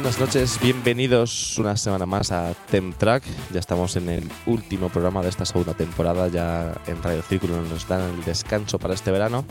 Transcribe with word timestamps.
Buenas 0.00 0.20
noches, 0.20 0.60
bienvenidos 0.62 1.58
una 1.58 1.76
semana 1.76 2.06
más 2.06 2.30
a 2.30 2.54
Temtrack. 2.70 3.24
Ya 3.52 3.58
estamos 3.58 3.96
en 3.96 4.08
el 4.08 4.30
último 4.46 4.90
programa 4.90 5.22
de 5.22 5.28
esta 5.28 5.44
segunda 5.44 5.74
temporada. 5.74 6.28
Ya 6.28 6.72
en 6.86 7.02
Radio 7.02 7.20
Círculo 7.20 7.60
nos 7.62 7.88
dan 7.88 8.02
el 8.14 8.24
descanso 8.24 8.78
para 8.78 8.94
este 8.94 9.10
verano. 9.10 9.44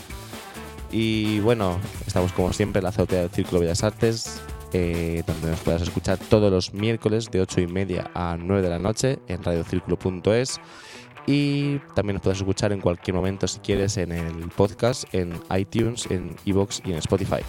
Y 0.90 1.42
bueno, 1.42 1.81
estamos 2.06 2.31
como 2.31 2.53
siempre 2.53 2.80
en 2.80 2.84
la 2.84 2.90
azotea 2.92 3.23
del 3.23 3.30
Círculo 3.30 3.59
Bellas 3.59 3.84
Artes, 3.84 4.42
eh, 4.72 5.22
donde 5.28 5.52
nos 5.52 5.59
puedas 5.59 5.81
escuchar 5.81 6.18
todos 6.18 6.50
los 6.50 6.73
miércoles 6.73 7.30
de 7.30 7.42
8 7.42 7.59
y 7.59 7.68
media 7.68 8.09
a 8.16 8.38
9 8.40 8.62
de 8.62 8.70
la 8.70 8.80
noche 8.80 9.20
en 9.28 9.44
radiocírculo.es. 9.44 10.62
Y 11.25 11.80
también 11.94 12.14
nos 12.16 12.22
puedes 12.23 12.40
escuchar 12.40 12.72
en 12.72 12.80
cualquier 12.80 13.18
momento 13.18 13.50
si 13.50 13.59
quieres 13.59 13.98
en 13.98 14.14
el 14.14 14.48
podcast, 14.56 15.14
en 15.14 15.34
iTunes, 15.53 16.08
en 16.09 16.38
iBox 16.45 16.84
y 16.86 16.94
en 16.94 17.00
Spotify. 17.00 17.44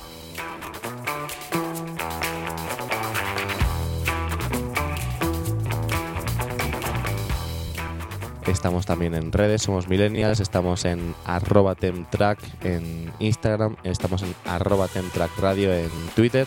Estamos 8.48 8.86
también 8.86 9.14
en 9.14 9.30
redes, 9.30 9.62
somos 9.62 9.88
millennials, 9.88 10.40
estamos 10.40 10.86
en 10.86 11.14
arroba 11.26 11.74
temtrack 11.74 12.38
en 12.64 13.12
Instagram, 13.18 13.76
estamos 13.84 14.22
en 14.22 14.34
arroba 14.46 14.88
temtrack 14.88 15.38
radio 15.38 15.72
en 15.72 15.90
Twitter 16.16 16.46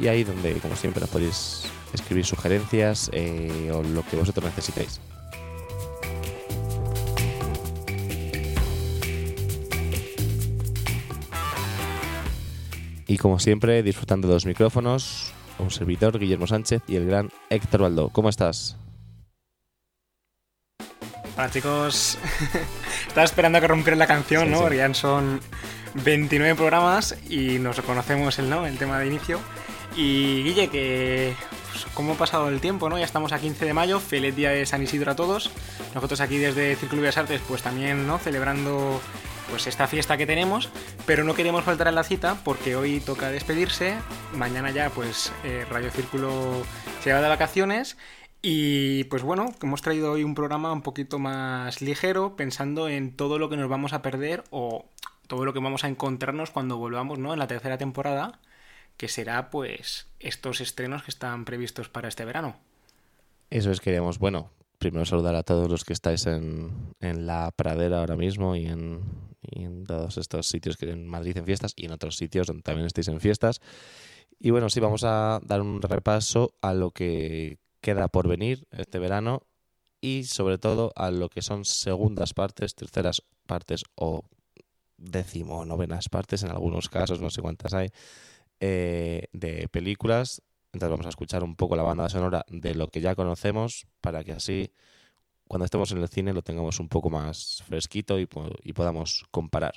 y 0.00 0.06
ahí 0.06 0.24
donde, 0.24 0.54
como 0.54 0.74
siempre, 0.74 1.02
nos 1.02 1.10
podéis 1.10 1.64
escribir 1.92 2.24
sugerencias 2.24 3.10
eh, 3.12 3.70
o 3.74 3.82
lo 3.82 4.02
que 4.06 4.16
vosotros 4.16 4.46
necesitéis. 4.46 5.00
Y 13.06 13.18
como 13.18 13.38
siempre, 13.38 13.82
disfrutando 13.82 14.28
de 14.28 14.34
los 14.34 14.46
micrófonos, 14.46 15.32
un 15.58 15.70
servidor, 15.70 16.18
Guillermo 16.18 16.46
Sánchez 16.46 16.82
y 16.88 16.96
el 16.96 17.06
gran 17.06 17.30
Héctor 17.50 17.82
Baldo. 17.82 18.08
¿Cómo 18.08 18.30
estás? 18.30 18.78
Chicos, 21.46 22.18
estaba 23.06 23.24
esperando 23.24 23.58
a 23.58 23.60
que 23.60 23.68
rompiera 23.68 23.96
la 23.96 24.06
canción, 24.08 24.44
Sí, 24.44 24.50
¿no? 24.50 24.56
sí. 24.56 24.62
Porque 24.62 24.76
ya 24.78 24.92
son 24.92 25.40
29 25.94 26.56
programas 26.56 27.16
y 27.28 27.58
nos 27.60 27.76
reconocemos 27.76 28.38
el, 28.38 28.50
¿no? 28.50 28.66
el 28.66 28.76
tema 28.76 28.98
de 28.98 29.06
inicio. 29.06 29.40
Y 29.96 30.42
Guille, 30.42 30.68
que 30.68 31.34
pues, 31.70 31.86
cómo 31.94 32.14
ha 32.14 32.16
pasado 32.16 32.48
el 32.48 32.60
tiempo, 32.60 32.88
¿no? 32.88 32.98
Ya 32.98 33.04
estamos 33.04 33.32
a 33.32 33.38
15 33.38 33.64
de 33.64 33.72
mayo, 33.72 34.00
feliz 34.00 34.34
día 34.34 34.50
de 34.50 34.66
San 34.66 34.82
Isidro 34.82 35.12
a 35.12 35.16
todos. 35.16 35.50
Nosotros 35.94 36.20
aquí 36.20 36.38
desde 36.38 36.76
Círculo 36.76 37.02
Bellas 37.02 37.16
Artes, 37.18 37.40
pues 37.46 37.62
también, 37.62 38.06
¿no? 38.06 38.18
Celebrando 38.18 39.00
pues 39.48 39.66
esta 39.66 39.86
fiesta 39.86 40.18
que 40.18 40.26
tenemos, 40.26 40.68
pero 41.06 41.24
no 41.24 41.34
queríamos 41.34 41.64
faltar 41.64 41.88
a 41.88 41.92
la 41.92 42.04
cita 42.04 42.36
porque 42.44 42.76
hoy 42.76 43.00
toca 43.00 43.30
despedirse, 43.30 43.94
mañana 44.34 44.70
ya 44.72 44.90
pues 44.90 45.32
eh, 45.42 45.64
Radio 45.70 45.90
Círculo 45.90 46.62
se 47.02 47.14
va 47.14 47.22
de 47.22 47.28
vacaciones 47.28 47.96
y 48.42 49.04
pues 49.04 49.22
bueno, 49.22 49.52
hemos 49.62 49.82
traído 49.82 50.12
hoy 50.12 50.24
un 50.24 50.34
programa 50.34 50.72
un 50.72 50.82
poquito 50.82 51.18
más 51.18 51.82
ligero, 51.82 52.36
pensando 52.36 52.88
en 52.88 53.16
todo 53.16 53.38
lo 53.38 53.48
que 53.48 53.56
nos 53.56 53.68
vamos 53.68 53.92
a 53.92 54.02
perder 54.02 54.44
o 54.50 54.86
todo 55.26 55.44
lo 55.44 55.52
que 55.52 55.60
vamos 55.60 55.84
a 55.84 55.88
encontrarnos 55.88 56.50
cuando 56.50 56.78
volvamos, 56.78 57.18
¿no? 57.18 57.32
En 57.32 57.38
la 57.38 57.46
tercera 57.46 57.78
temporada, 57.78 58.40
que 58.96 59.08
será 59.08 59.50
pues 59.50 60.08
estos 60.20 60.60
estrenos 60.60 61.02
que 61.02 61.10
están 61.10 61.44
previstos 61.44 61.88
para 61.88 62.08
este 62.08 62.24
verano. 62.24 62.56
Eso 63.50 63.70
es, 63.70 63.80
queríamos, 63.80 64.18
bueno, 64.18 64.50
primero 64.78 65.04
saludar 65.04 65.34
a 65.34 65.42
todos 65.42 65.70
los 65.70 65.84
que 65.84 65.92
estáis 65.92 66.26
en, 66.26 66.94
en 67.00 67.26
la 67.26 67.50
pradera 67.54 68.00
ahora 68.00 68.16
mismo 68.16 68.56
y 68.56 68.66
en, 68.66 69.00
y 69.42 69.64
en 69.64 69.84
todos 69.84 70.16
estos 70.18 70.46
sitios 70.46 70.76
que 70.76 70.90
en 70.90 71.06
Madrid 71.06 71.36
en 71.36 71.44
fiestas 71.44 71.72
y 71.76 71.86
en 71.86 71.92
otros 71.92 72.16
sitios 72.16 72.46
donde 72.46 72.62
también 72.62 72.86
estéis 72.86 73.08
en 73.08 73.20
fiestas. 73.20 73.60
Y 74.38 74.50
bueno, 74.50 74.70
sí, 74.70 74.80
vamos 74.80 75.02
a 75.04 75.40
dar 75.42 75.60
un 75.60 75.82
repaso 75.82 76.54
a 76.60 76.74
lo 76.74 76.92
que 76.92 77.58
queda 77.88 78.08
por 78.08 78.28
venir 78.28 78.66
este 78.70 78.98
verano 78.98 79.46
y 80.02 80.24
sobre 80.24 80.58
todo 80.58 80.92
a 80.94 81.10
lo 81.10 81.30
que 81.30 81.40
son 81.40 81.64
segundas 81.64 82.34
partes, 82.34 82.74
terceras 82.74 83.22
partes 83.46 83.82
o 83.94 84.24
décimo 84.98 85.64
novenas 85.64 86.10
partes, 86.10 86.42
en 86.42 86.50
algunos 86.50 86.90
casos, 86.90 87.22
no 87.22 87.30
sé 87.30 87.40
cuántas 87.40 87.72
hay, 87.72 87.88
eh, 88.60 89.28
de 89.32 89.68
películas. 89.68 90.42
Entonces 90.74 90.90
vamos 90.90 91.06
a 91.06 91.08
escuchar 91.08 91.42
un 91.42 91.56
poco 91.56 91.76
la 91.76 91.82
banda 91.82 92.10
sonora 92.10 92.44
de 92.48 92.74
lo 92.74 92.88
que 92.88 93.00
ya 93.00 93.14
conocemos 93.14 93.86
para 94.02 94.22
que 94.22 94.32
así 94.32 94.70
cuando 95.48 95.64
estemos 95.64 95.90
en 95.92 96.02
el 96.02 96.08
cine 96.08 96.34
lo 96.34 96.42
tengamos 96.42 96.80
un 96.80 96.90
poco 96.90 97.08
más 97.08 97.62
fresquito 97.66 98.20
y, 98.20 98.28
y 98.64 98.74
podamos 98.74 99.24
comparar. 99.30 99.72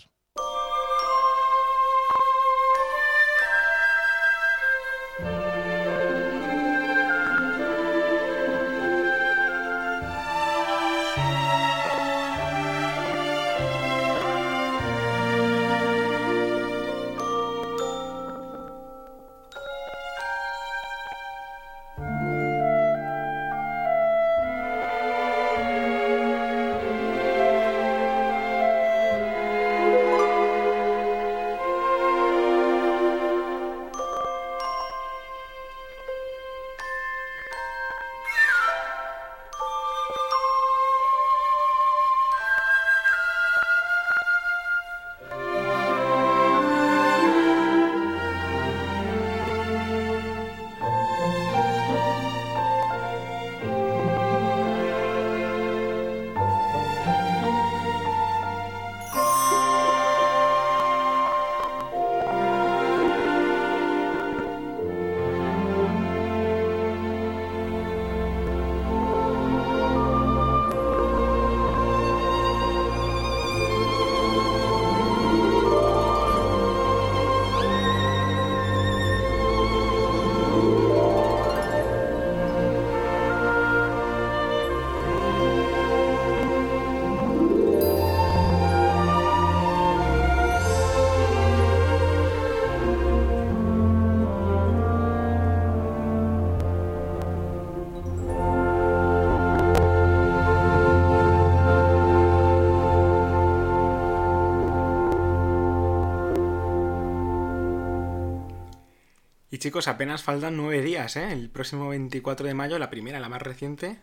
Chicos, 109.61 109.87
apenas 109.87 110.23
faltan 110.23 110.57
nueve 110.57 110.81
días, 110.81 111.15
¿eh? 111.15 111.31
El 111.31 111.49
próximo 111.51 111.87
24 111.89 112.47
de 112.47 112.55
mayo, 112.55 112.79
la 112.79 112.89
primera, 112.89 113.19
la 113.19 113.29
más 113.29 113.43
reciente. 113.43 113.99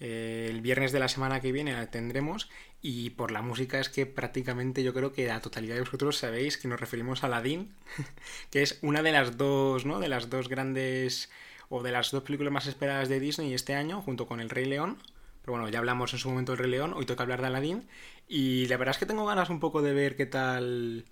Eh, 0.00 0.48
el 0.50 0.62
viernes 0.62 0.92
de 0.92 0.98
la 0.98 1.08
semana 1.08 1.40
que 1.40 1.52
viene 1.52 1.74
la 1.74 1.90
tendremos. 1.90 2.48
Y 2.80 3.10
por 3.10 3.30
la 3.30 3.42
música 3.42 3.78
es 3.78 3.90
que 3.90 4.06
prácticamente 4.06 4.82
yo 4.82 4.94
creo 4.94 5.12
que 5.12 5.26
la 5.26 5.42
totalidad 5.42 5.74
de 5.74 5.82
vosotros 5.82 6.16
sabéis 6.16 6.56
que 6.56 6.68
nos 6.68 6.80
referimos 6.80 7.22
a 7.22 7.26
Aladdin, 7.26 7.74
que 8.50 8.62
es 8.62 8.78
una 8.80 9.02
de 9.02 9.12
las 9.12 9.36
dos, 9.36 9.84
¿no? 9.84 10.00
De 10.00 10.08
las 10.08 10.30
dos 10.30 10.48
grandes 10.48 11.30
o 11.68 11.82
de 11.82 11.92
las 11.92 12.10
dos 12.10 12.22
películas 12.22 12.52
más 12.52 12.66
esperadas 12.66 13.10
de 13.10 13.20
Disney 13.20 13.52
este 13.52 13.74
año, 13.74 14.00
junto 14.00 14.26
con 14.26 14.40
El 14.40 14.48
Rey 14.48 14.64
León. 14.64 15.02
Pero 15.42 15.52
bueno, 15.52 15.68
ya 15.68 15.80
hablamos 15.80 16.14
en 16.14 16.18
su 16.18 16.30
momento 16.30 16.52
del 16.52 16.60
Rey 16.60 16.70
León, 16.70 16.94
hoy 16.96 17.04
toca 17.04 17.24
hablar 17.24 17.42
de 17.42 17.48
Aladdin. 17.48 17.86
Y 18.26 18.66
la 18.68 18.78
verdad 18.78 18.94
es 18.94 18.98
que 18.98 19.06
tengo 19.06 19.26
ganas 19.26 19.50
un 19.50 19.60
poco 19.60 19.82
de 19.82 19.92
ver 19.92 20.16
qué 20.16 20.24
tal 20.24 21.04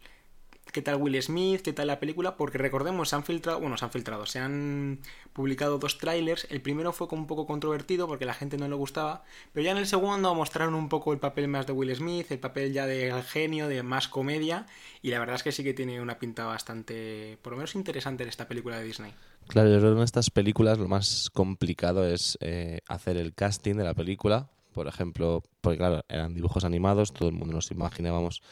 qué 0.71 0.83
tal 0.83 0.97
Will 0.97 1.21
Smith, 1.23 1.63
qué 1.63 1.73
tal 1.73 1.89
la 1.89 1.99
película, 1.99 2.37
porque 2.37 2.59
recordemos, 2.59 3.09
se 3.09 3.17
han 3.17 3.25
filtrado, 3.25 3.61
bueno, 3.61 3.77
se 3.77 3.85
han 3.85 3.91
filtrado, 3.91 4.27
se 4.27 4.39
han 4.39 5.01
publicado 5.33 5.79
dos 5.79 5.99
trailers. 5.99 6.47
El 6.51 6.61
primero 6.61 6.93
fue 6.93 7.09
un 7.11 7.27
poco 7.27 7.47
controvertido 7.47 8.07
porque 8.07 8.25
la 8.25 8.35
gente 8.35 8.57
no 8.57 8.69
le 8.69 8.75
gustaba, 8.75 9.25
pero 9.53 9.65
ya 9.65 9.73
en 9.73 9.79
el 9.79 9.87
segundo 9.87 10.35
mostraron 10.35 10.75
un 10.75 10.89
poco 10.89 11.13
el 11.13 11.19
papel 11.19 11.49
más 11.49 11.67
de 11.67 11.73
Will 11.73 11.95
Smith, 11.95 12.31
el 12.31 12.39
papel 12.39 12.73
ya 12.73 12.87
de 12.87 13.23
genio, 13.23 13.69
de 13.69 13.83
más 13.83 14.09
comedia, 14.09 14.67
y 15.03 15.11
la 15.11 15.19
verdad 15.19 15.37
es 15.37 15.43
que 15.43 15.53
sí 15.53 15.65
que 15.65 15.75
tiene 15.75 16.01
una 16.01 16.19
pinta 16.19 16.45
bastante, 16.47 17.39
por 17.43 17.53
lo 17.53 17.57
menos 17.59 17.75
interesante 17.75 18.23
en 18.23 18.29
esta 18.29 18.47
película 18.47 18.79
de 18.79 18.85
Disney. 18.85 19.13
Claro, 19.49 19.71
yo 19.71 19.79
creo 19.79 19.93
que 19.93 19.99
en 19.99 20.05
estas 20.05 20.31
películas 20.31 20.79
lo 20.79 20.89
más 20.89 21.29
complicado 21.31 22.07
es 22.07 22.39
eh, 22.41 22.81
hacer 22.87 23.17
el 23.17 23.35
casting 23.35 23.75
de 23.75 23.85
la 23.85 23.95
película. 23.95 24.49
Por 24.73 24.87
ejemplo, 24.87 25.43
porque 25.61 25.77
claro, 25.77 26.03
eran 26.09 26.33
dibujos 26.33 26.65
animados, 26.65 27.13
todo 27.13 27.29
el 27.29 27.35
mundo 27.35 27.55
nos 27.55 27.71
imaginábamos 27.71 28.43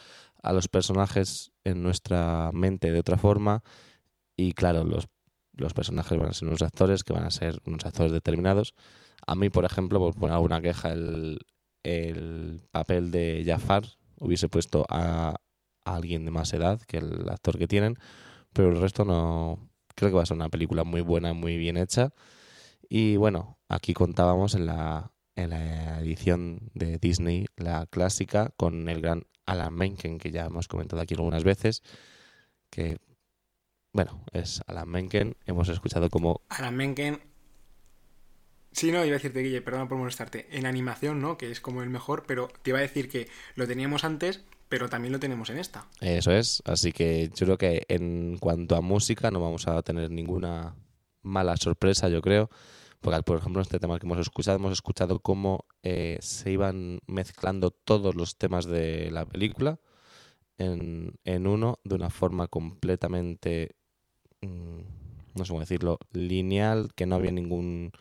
a 0.42 0.52
los 0.52 0.68
personajes 0.68 1.52
en 1.64 1.82
nuestra 1.82 2.50
mente 2.52 2.92
de 2.92 3.00
otra 3.00 3.18
forma 3.18 3.62
y 4.36 4.52
claro, 4.52 4.84
los, 4.84 5.08
los 5.52 5.74
personajes 5.74 6.18
van 6.18 6.30
a 6.30 6.32
ser 6.32 6.48
unos 6.48 6.62
actores 6.62 7.04
que 7.04 7.12
van 7.12 7.24
a 7.24 7.30
ser 7.30 7.60
unos 7.66 7.84
actores 7.84 8.12
determinados. 8.12 8.74
A 9.26 9.34
mí, 9.34 9.50
por 9.50 9.64
ejemplo, 9.64 9.98
por 9.98 10.14
poner 10.14 10.34
alguna 10.34 10.62
queja, 10.62 10.92
el, 10.92 11.38
el 11.82 12.62
papel 12.70 13.10
de 13.10 13.44
Jafar 13.46 13.84
hubiese 14.18 14.48
puesto 14.48 14.86
a, 14.88 15.36
alguien 15.84 16.24
de 16.24 16.30
más 16.30 16.52
edad 16.52 16.80
que 16.82 16.98
el 16.98 17.28
actor 17.28 17.58
que 17.58 17.66
tienen, 17.66 17.96
pero 18.52 18.70
el 18.70 18.80
resto 18.80 19.04
no... 19.04 19.68
Creo 19.94 20.10
que 20.10 20.16
va 20.16 20.22
a 20.22 20.26
ser 20.26 20.36
una 20.36 20.48
película 20.48 20.84
muy 20.84 21.00
buena, 21.00 21.34
muy 21.34 21.58
bien 21.58 21.76
hecha. 21.76 22.14
Y 22.88 23.16
bueno, 23.16 23.58
aquí 23.68 23.92
contábamos 23.92 24.54
en 24.54 24.66
la, 24.66 25.12
en 25.36 25.50
la 25.50 26.00
edición 26.00 26.70
de 26.74 26.98
Disney, 26.98 27.46
la 27.56 27.86
clásica, 27.86 28.52
con 28.56 28.88
el 28.88 29.02
gran 29.02 29.24
Alan 29.50 29.74
Menken, 29.74 30.18
que 30.18 30.30
ya 30.30 30.46
hemos 30.46 30.68
comentado 30.68 31.02
aquí 31.02 31.14
algunas 31.14 31.44
veces, 31.44 31.82
que, 32.70 32.98
bueno, 33.92 34.24
es 34.32 34.62
Alan 34.66 34.88
Menken, 34.88 35.36
hemos 35.46 35.68
escuchado 35.68 36.08
como... 36.10 36.40
Alan 36.48 36.76
Menken... 36.76 37.20
Sí, 38.72 38.92
no, 38.92 39.04
iba 39.04 39.16
a 39.16 39.18
decirte, 39.18 39.40
Guille, 39.40 39.62
perdón 39.62 39.88
por 39.88 39.98
molestarte. 39.98 40.46
En 40.56 40.64
animación, 40.64 41.20
¿no? 41.20 41.36
Que 41.36 41.50
es 41.50 41.60
como 41.60 41.82
el 41.82 41.90
mejor, 41.90 42.22
pero 42.24 42.46
te 42.62 42.70
iba 42.70 42.78
a 42.78 42.82
decir 42.82 43.08
que 43.08 43.28
lo 43.56 43.66
teníamos 43.66 44.04
antes, 44.04 44.44
pero 44.68 44.88
también 44.88 45.10
lo 45.10 45.18
tenemos 45.18 45.50
en 45.50 45.58
esta. 45.58 45.88
Eso 46.00 46.30
es, 46.30 46.62
así 46.64 46.92
que 46.92 47.30
yo 47.34 47.46
creo 47.46 47.58
que 47.58 47.84
en 47.88 48.38
cuanto 48.38 48.76
a 48.76 48.80
música 48.80 49.32
no 49.32 49.40
vamos 49.40 49.66
a 49.66 49.82
tener 49.82 50.12
ninguna 50.12 50.76
mala 51.22 51.56
sorpresa, 51.56 52.08
yo 52.08 52.22
creo. 52.22 52.48
Porque, 53.00 53.22
por 53.22 53.38
ejemplo, 53.38 53.60
en 53.60 53.62
este 53.62 53.78
tema 53.78 53.98
que 53.98 54.06
hemos 54.06 54.18
escuchado, 54.18 54.58
hemos 54.58 54.72
escuchado 54.72 55.20
cómo 55.20 55.64
eh, 55.82 56.18
se 56.20 56.52
iban 56.52 57.00
mezclando 57.06 57.70
todos 57.70 58.14
los 58.14 58.36
temas 58.36 58.66
de 58.66 59.10
la 59.10 59.24
película 59.24 59.80
en, 60.58 61.14
en 61.24 61.46
uno 61.46 61.78
de 61.84 61.94
una 61.94 62.10
forma 62.10 62.46
completamente, 62.48 63.76
mm, 64.42 64.80
no 65.34 65.44
sé 65.44 65.48
cómo 65.48 65.60
decirlo, 65.60 65.98
lineal, 66.12 66.90
que 66.94 67.06
no 67.06 67.16
había 67.16 67.32
ningún, 67.32 67.92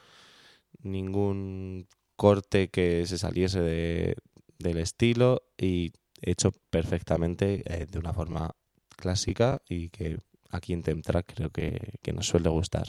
ningún 0.81 1.87
corte 2.17 2.69
que 2.69 3.05
se 3.05 3.17
saliese 3.17 3.61
de, 3.61 4.17
del 4.57 4.77
estilo 4.79 5.43
y 5.57 5.93
hecho 6.21 6.51
perfectamente 6.69 7.63
eh, 7.65 7.85
de 7.85 7.99
una 7.99 8.13
forma 8.13 8.53
clásica 8.97 9.61
y 9.69 9.89
que 9.89 10.19
aquí 10.49 10.73
en 10.73 10.83
Temtrack 10.83 11.33
creo 11.33 11.49
que, 11.51 11.99
que 12.01 12.11
nos 12.11 12.27
suele 12.27 12.49
gustar. 12.49 12.87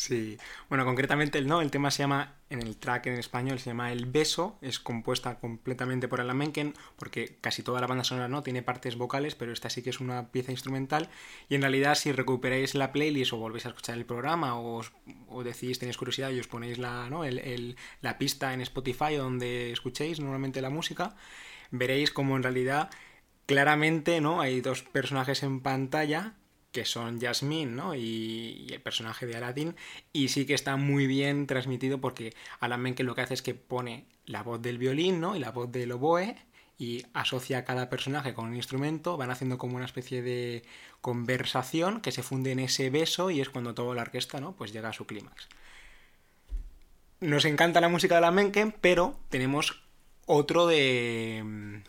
Sí, 0.00 0.38
bueno, 0.70 0.86
concretamente 0.86 1.36
el 1.36 1.46
no, 1.46 1.60
el 1.60 1.70
tema 1.70 1.90
se 1.90 2.02
llama, 2.02 2.36
en 2.48 2.62
el 2.62 2.78
track 2.78 3.08
en 3.08 3.18
español 3.18 3.58
se 3.58 3.68
llama 3.68 3.92
El 3.92 4.06
Beso, 4.06 4.56
es 4.62 4.80
compuesta 4.80 5.38
completamente 5.38 6.08
por 6.08 6.22
Alan 6.22 6.38
Menken, 6.38 6.72
porque 6.96 7.36
casi 7.42 7.62
toda 7.62 7.82
la 7.82 7.86
banda 7.86 8.02
sonora 8.02 8.26
no 8.26 8.42
tiene 8.42 8.62
partes 8.62 8.96
vocales, 8.96 9.34
pero 9.34 9.52
esta 9.52 9.68
sí 9.68 9.82
que 9.82 9.90
es 9.90 10.00
una 10.00 10.32
pieza 10.32 10.52
instrumental, 10.52 11.10
y 11.50 11.54
en 11.54 11.60
realidad 11.60 11.96
si 11.96 12.12
recuperáis 12.12 12.74
la 12.74 12.92
playlist 12.92 13.34
o 13.34 13.36
volvéis 13.36 13.66
a 13.66 13.68
escuchar 13.68 13.98
el 13.98 14.06
programa 14.06 14.58
o, 14.58 14.80
o 15.28 15.44
decís, 15.44 15.78
tenéis 15.78 15.98
curiosidad 15.98 16.30
y 16.30 16.40
os 16.40 16.48
ponéis 16.48 16.78
la, 16.78 17.10
¿no? 17.10 17.24
el, 17.24 17.76
la 18.00 18.16
pista 18.16 18.54
en 18.54 18.62
Spotify 18.62 19.16
donde 19.16 19.70
escuchéis 19.70 20.18
normalmente 20.18 20.62
la 20.62 20.70
música, 20.70 21.14
veréis 21.70 22.10
como 22.10 22.36
en 22.36 22.42
realidad 22.42 22.88
claramente 23.44 24.22
¿no? 24.22 24.40
hay 24.40 24.62
dos 24.62 24.82
personajes 24.82 25.42
en 25.42 25.60
pantalla 25.60 26.36
que 26.72 26.84
son 26.84 27.20
Jasmine 27.20 27.72
¿no? 27.72 27.94
Y, 27.94 28.68
el 28.70 28.80
personaje 28.80 29.26
de 29.26 29.36
Aladdin, 29.36 29.76
y 30.12 30.28
sí 30.28 30.46
que 30.46 30.54
está 30.54 30.76
muy 30.76 31.06
bien 31.06 31.46
transmitido 31.46 32.00
porque 32.00 32.34
Alan 32.60 32.80
Menken 32.80 33.06
lo 33.06 33.14
que 33.14 33.22
hace 33.22 33.34
es 33.34 33.42
que 33.42 33.54
pone 33.54 34.06
la 34.26 34.42
voz 34.42 34.62
del 34.62 34.78
violín 34.78 35.20
¿no? 35.20 35.36
y 35.36 35.40
la 35.40 35.50
voz 35.50 35.70
del 35.70 35.92
oboe 35.92 36.36
y 36.78 37.04
asocia 37.12 37.58
a 37.58 37.64
cada 37.64 37.90
personaje 37.90 38.32
con 38.32 38.46
un 38.46 38.56
instrumento, 38.56 39.16
van 39.16 39.30
haciendo 39.30 39.58
como 39.58 39.76
una 39.76 39.84
especie 39.84 40.22
de 40.22 40.62
conversación 41.02 42.00
que 42.00 42.12
se 42.12 42.22
funde 42.22 42.52
en 42.52 42.60
ese 42.60 42.88
beso 42.88 43.30
y 43.30 43.40
es 43.40 43.50
cuando 43.50 43.74
toda 43.74 43.94
la 43.94 44.02
orquesta 44.02 44.40
¿no? 44.40 44.52
pues 44.52 44.72
llega 44.72 44.88
a 44.88 44.94
su 44.94 45.06
clímax. 45.06 45.48
Nos 47.20 47.44
encanta 47.44 47.82
la 47.82 47.90
música 47.90 48.14
de 48.14 48.18
Alan 48.18 48.34
Menken, 48.34 48.74
pero 48.80 49.18
tenemos 49.28 49.82
otro 50.24 50.66
de... 50.66 51.82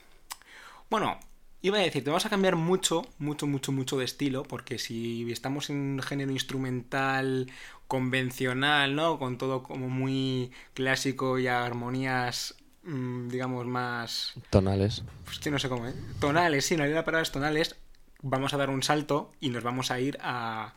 Bueno, 0.90 1.20
Iba 1.64 1.78
a 1.78 1.82
decir, 1.82 2.04
te 2.04 2.10
vamos 2.10 2.26
a 2.26 2.30
cambiar 2.30 2.56
mucho, 2.56 3.04
mucho, 3.20 3.46
mucho, 3.46 3.72
mucho 3.72 3.98
de 3.98 4.06
estilo, 4.06 4.42
porque 4.42 4.80
si 4.80 5.32
estamos 5.32 5.70
en 5.70 5.76
un 5.76 6.02
género 6.02 6.32
instrumental 6.32 7.52
convencional, 7.88 8.96
¿no? 8.96 9.20
Con 9.20 9.38
todo 9.38 9.62
como 9.62 9.88
muy 9.88 10.52
clásico 10.74 11.38
y 11.38 11.46
armonías, 11.46 12.56
mmm, 12.82 13.28
digamos, 13.28 13.68
más... 13.68 14.34
Tonales. 14.50 15.04
Pues 15.24 15.38
que 15.38 15.52
no 15.52 15.60
sé 15.60 15.70
cómo, 15.70 15.88
¿eh? 15.88 15.94
Tonales, 16.20 16.66
sí, 16.66 16.76
no 16.76 16.84
hay 16.84 16.92
la 16.94 17.06
palabra 17.06 17.30
tonales. 17.30 17.76
Vamos 18.24 18.56
a 18.56 18.58
dar 18.58 18.72
un 18.72 18.82
salto 18.82 19.32
y 19.40 19.50
nos 19.50 19.62
vamos 19.62 19.92
a 19.92 20.00
ir 20.00 20.18
a... 20.22 20.74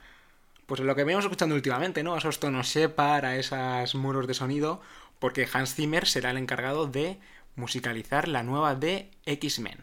Pues 0.67 0.81
lo 0.81 0.95
que 0.95 1.05
venimos 1.05 1.25
escuchando 1.25 1.55
últimamente, 1.55 2.03
¿no? 2.03 2.15
A 2.15 2.19
esos 2.19 2.41
tonos 2.41 2.69
separ, 2.69 3.25
a 3.25 3.37
esos 3.37 3.95
muros 3.95 4.27
de 4.27 4.35
sonido, 4.35 4.83
porque 5.19 5.49
Hans 5.51 5.75
Zimmer 5.75 6.07
será 6.07 6.31
el 6.31 6.37
encargado 6.37 6.87
de 6.87 7.19
musicalizar 7.57 8.29
la 8.29 8.43
nueva 8.43 8.75
de 8.75 9.11
X-Men. 9.25 9.79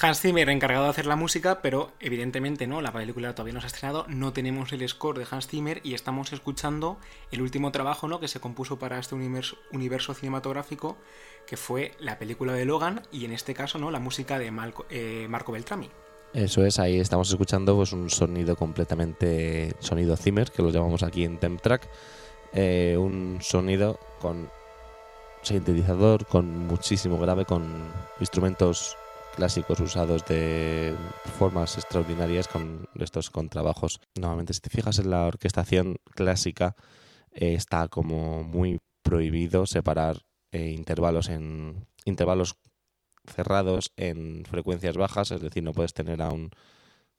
Hans 0.00 0.20
Zimmer 0.20 0.48
encargado 0.50 0.84
de 0.84 0.90
hacer 0.90 1.06
la 1.06 1.14
música, 1.14 1.62
pero 1.62 1.92
evidentemente 2.00 2.66
no, 2.66 2.82
la 2.82 2.92
película 2.92 3.32
todavía 3.34 3.54
no 3.54 3.60
se 3.60 3.66
ha 3.66 3.68
estrenado, 3.68 4.04
no 4.08 4.32
tenemos 4.32 4.72
el 4.72 4.86
score 4.88 5.18
de 5.18 5.26
Hans 5.30 5.46
Zimmer 5.46 5.80
y 5.84 5.94
estamos 5.94 6.32
escuchando 6.32 6.98
el 7.30 7.40
último 7.40 7.70
trabajo 7.70 8.08
¿no? 8.08 8.18
que 8.18 8.26
se 8.26 8.40
compuso 8.40 8.76
para 8.76 8.98
este 8.98 9.14
universo, 9.14 10.14
cinematográfico, 10.14 10.96
que 11.46 11.56
fue 11.56 11.92
la 12.00 12.18
película 12.18 12.54
de 12.54 12.64
Logan 12.64 13.02
y 13.12 13.24
en 13.24 13.32
este 13.32 13.54
caso 13.54 13.78
no 13.78 13.92
la 13.92 14.00
música 14.00 14.38
de 14.40 14.52
eh, 14.90 15.26
Marco 15.28 15.52
Beltrami. 15.52 15.88
Eso 16.32 16.66
es, 16.66 16.80
ahí 16.80 16.98
estamos 16.98 17.30
escuchando 17.30 17.76
pues, 17.76 17.92
un 17.92 18.10
sonido 18.10 18.56
completamente 18.56 19.76
sonido 19.78 20.16
Zimmer, 20.16 20.50
que 20.50 20.62
lo 20.62 20.70
llamamos 20.70 21.04
aquí 21.04 21.24
en 21.24 21.38
Temtrack, 21.38 21.88
eh, 22.52 22.96
un 22.98 23.38
sonido 23.40 24.00
con 24.20 24.50
sintetizador, 25.42 26.26
con 26.26 26.66
muchísimo 26.66 27.16
grave, 27.18 27.44
con 27.44 27.92
instrumentos 28.18 28.96
clásicos 29.34 29.80
usados 29.80 30.24
de 30.24 30.96
formas 31.38 31.76
extraordinarias 31.76 32.48
con 32.48 32.88
estos 32.94 33.30
contrabajos. 33.30 34.00
Normalmente 34.14 34.54
si 34.54 34.60
te 34.60 34.70
fijas 34.70 34.98
en 34.98 35.10
la 35.10 35.26
orquestación 35.26 35.96
clásica 36.14 36.76
eh, 37.32 37.54
está 37.54 37.88
como 37.88 38.44
muy 38.44 38.80
prohibido 39.02 39.66
separar 39.66 40.22
eh, 40.52 40.70
intervalos 40.70 41.28
en 41.28 41.86
intervalos 42.04 42.56
cerrados 43.26 43.92
en 43.96 44.44
frecuencias 44.44 44.96
bajas, 44.96 45.30
es 45.30 45.40
decir, 45.40 45.62
no 45.62 45.72
puedes 45.72 45.94
tener 45.94 46.22
a 46.22 46.30
un, 46.30 46.50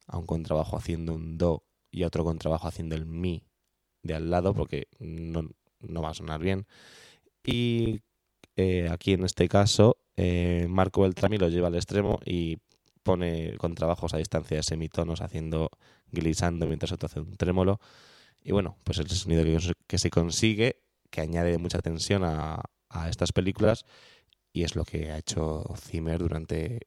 a 0.06 0.18
un 0.18 0.26
contrabajo 0.26 0.76
haciendo 0.76 1.14
un 1.14 1.36
do 1.36 1.64
y 1.90 2.04
otro 2.04 2.24
contrabajo 2.24 2.68
haciendo 2.68 2.94
el 2.94 3.06
mi 3.06 3.44
de 4.02 4.14
al 4.14 4.30
lado 4.30 4.54
porque 4.54 4.88
no, 4.98 5.50
no 5.80 6.02
va 6.02 6.10
a 6.10 6.14
sonar 6.14 6.40
bien. 6.40 6.66
Y 7.44 8.02
eh, 8.56 8.88
aquí 8.90 9.12
en 9.12 9.24
este 9.24 9.48
caso 9.48 9.98
eh, 10.16 10.66
Marco 10.68 11.02
Beltrami 11.02 11.36
lo 11.36 11.48
lleva 11.48 11.68
al 11.68 11.74
extremo 11.74 12.20
y 12.24 12.56
pone 13.02 13.56
con 13.58 13.74
trabajos 13.74 14.14
a 14.14 14.18
distancia 14.18 14.62
semitonos 14.62 15.20
haciendo 15.20 15.70
glissando 16.10 16.66
mientras 16.66 16.92
otro 16.92 17.06
hace 17.06 17.20
un 17.20 17.36
trémolo. 17.36 17.78
Y 18.42 18.52
bueno, 18.52 18.78
pues 18.84 18.98
el 18.98 19.08
sonido 19.08 19.44
que, 19.86 19.98
se 19.98 20.10
consigue, 20.10 20.82
que 21.10 21.20
añade 21.20 21.58
mucha 21.58 21.80
tensión 21.80 22.22
a, 22.24 22.62
estas 23.10 23.32
películas 23.32 23.84
y 24.54 24.62
es 24.62 24.74
lo 24.74 24.84
que 24.84 25.10
ha 25.10 25.18
hecho 25.18 25.64
Zimmer 25.76 26.18
durante 26.18 26.86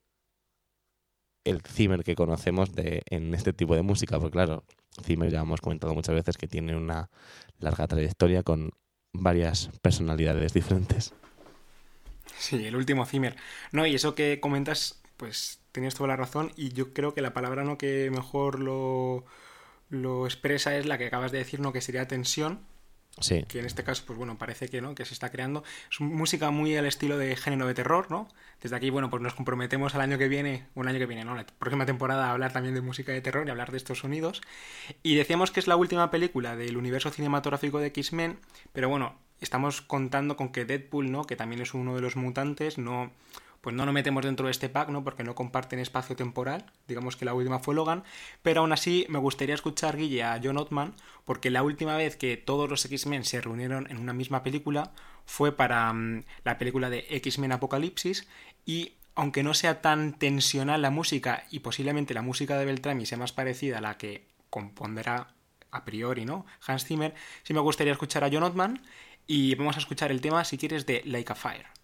el 1.44 1.62
Zimmer 1.62 2.04
que 2.04 2.16
conocemos 2.16 2.74
de, 2.74 3.04
en 3.12 3.36
este 3.36 3.54
tipo 3.54 3.76
de 3.76 3.84
música. 3.84 4.20
Porque 4.20 4.32
claro, 4.32 4.64
Zimmer 5.04 5.30
ya 5.30 5.42
hemos 5.42 5.62
comentado 5.62 5.94
muchas 5.94 6.16
veces 6.16 6.38
que 6.38 6.48
tiene 6.48 6.76
una 6.76 7.12
larga 7.60 7.88
trayectoria 7.88 8.42
con 8.42 8.72
varias 9.14 9.70
personalidades 9.84 10.54
diferentes. 10.54 11.14
Sí, 12.40 12.66
el 12.66 12.76
último 12.76 13.06
Zimmer. 13.06 13.36
No, 13.72 13.86
y 13.86 13.96
eso 13.96 14.16
que 14.16 14.40
comentas, 14.40 15.02
pues 15.18 15.62
tienes 15.72 15.96
toda 15.96 16.08
la 16.10 16.16
razón 16.16 16.52
y 16.56 16.70
yo 16.72 16.94
creo 16.94 17.14
que 17.14 17.22
la 17.22 17.34
palabra 17.34 17.64
no 17.64 17.78
que 17.78 18.10
mejor 18.12 18.60
lo, 18.60 19.26
lo 19.90 20.26
expresa 20.28 20.78
es 20.78 20.86
la 20.86 20.98
que 20.98 21.08
acabas 21.08 21.32
de 21.32 21.40
decir, 21.40 21.60
¿no? 21.62 21.74
Que 21.74 21.82
sería 21.82 22.08
tensión. 22.08 22.62
Que 23.48 23.60
en 23.60 23.66
este 23.66 23.84
caso, 23.84 24.04
pues 24.06 24.18
bueno, 24.18 24.38
parece 24.38 24.70
que 24.70 24.82
no, 24.82 24.96
que 24.96 25.06
se 25.06 25.14
está 25.14 25.30
creando. 25.30 25.64
Es 25.92 26.00
música 26.00 26.52
muy 26.52 26.76
al 26.76 26.86
estilo 26.86 27.18
de 27.18 27.36
género 27.36 27.68
de 27.68 27.74
terror, 27.74 28.10
¿no? 28.10 28.28
Desde 28.62 28.76
aquí, 28.76 28.90
bueno, 28.90 29.10
pues 29.10 29.22
nos 29.22 29.34
comprometemos 29.34 29.96
al 29.96 30.02
año 30.02 30.18
que 30.18 30.28
viene, 30.28 30.68
un 30.76 30.88
año 30.88 31.00
que 31.00 31.06
viene, 31.06 31.26
¿no? 31.26 31.36
La 31.36 31.46
próxima 31.46 31.86
temporada 31.86 32.28
a 32.28 32.32
hablar 32.32 32.52
también 32.52 32.76
de 32.76 32.82
música 32.82 33.12
de 33.12 33.22
terror 33.22 33.48
y 33.48 33.50
hablar 33.50 33.72
de 33.72 33.78
estos 33.78 34.00
sonidos. 34.00 34.42
Y 35.04 35.16
decíamos 35.16 35.52
que 35.52 35.60
es 35.60 35.68
la 35.68 35.76
última 35.76 36.12
película 36.12 36.56
del 36.56 36.78
universo 36.78 37.10
cinematográfico 37.10 37.80
de 37.80 37.88
X-Men, 37.88 38.40
pero 38.74 38.90
bueno, 38.90 39.16
estamos 39.42 39.82
contando 39.82 40.36
con 40.36 40.52
que 40.52 40.66
Deadpool, 40.66 41.12
¿no? 41.12 41.24
Que 41.24 41.36
también 41.36 41.62
es 41.62 41.74
uno 41.74 41.96
de 41.96 42.02
los 42.02 42.16
mutantes, 42.16 42.78
no 42.78 43.12
pues 43.62 43.76
no 43.76 43.86
lo 43.86 43.94
metemos 43.94 44.24
dentro 44.24 44.46
de 44.46 44.52
este 44.52 44.70
pack, 44.70 44.90
¿no? 44.90 45.04
Porque 45.04 45.24
no 45.24 45.36
comparten 45.36 45.80
espacio 45.80 46.16
temporal. 46.16 46.66
Digamos 46.88 47.16
que 47.16 47.26
la 47.26 47.34
última 47.34 47.60
fue 47.60 47.76
Logan. 47.76 48.04
Pero 48.42 48.62
aún 48.62 48.72
así 48.72 49.06
me 49.10 49.20
gustaría 49.20 49.56
escuchar, 49.56 49.98
Guille, 49.98 50.24
a 50.24 50.40
John 50.42 50.58
Ottman, 50.58 50.96
porque 51.26 51.50
la 51.50 51.64
última 51.64 51.98
vez 51.98 52.16
que 52.16 52.38
todos 52.38 52.70
los 52.70 52.86
X-Men 52.86 53.26
se 53.26 53.42
reunieron 53.42 53.88
en 53.90 53.98
una 53.98 54.14
misma 54.14 54.44
película 54.44 54.92
fue 55.26 55.52
para 55.52 55.92
mm, 55.92 56.24
la 56.44 56.58
película 56.58 56.90
de 56.90 57.06
X-Men 57.10 57.52
Apocalipsis. 57.52 58.28
Y 58.66 58.94
aunque 59.16 59.44
no 59.44 59.54
sea 59.54 59.82
tan 59.82 60.14
tensional 60.14 60.82
la 60.82 60.92
música, 60.92 61.44
y 61.52 61.60
posiblemente 61.60 62.14
la 62.14 62.22
música 62.22 62.58
de 62.58 62.66
Beltrami 62.66 63.06
sea 63.06 63.18
más 63.18 63.34
parecida 63.34 63.80
a 63.80 63.82
la 63.82 63.98
que 63.98 64.28
compondrá 64.50 65.34
a 65.72 65.86
priori, 65.86 66.26
¿no? 66.26 66.46
Hans 66.66 66.86
Zimmer, 66.86 67.14
sí 67.44 67.54
me 67.54 67.60
gustaría 67.60 67.94
escuchar 67.94 68.24
a 68.24 68.30
John 68.32 68.44
Ottman 68.44 68.82
y 69.28 69.56
vamos 69.56 69.76
a 69.76 69.80
escuchar 69.80 70.12
el 70.12 70.22
tema, 70.22 70.44
si 70.46 70.58
quieres, 70.58 70.86
de 70.86 71.02
Like 71.06 71.34
a 71.34 71.36
Fire. 71.36 71.79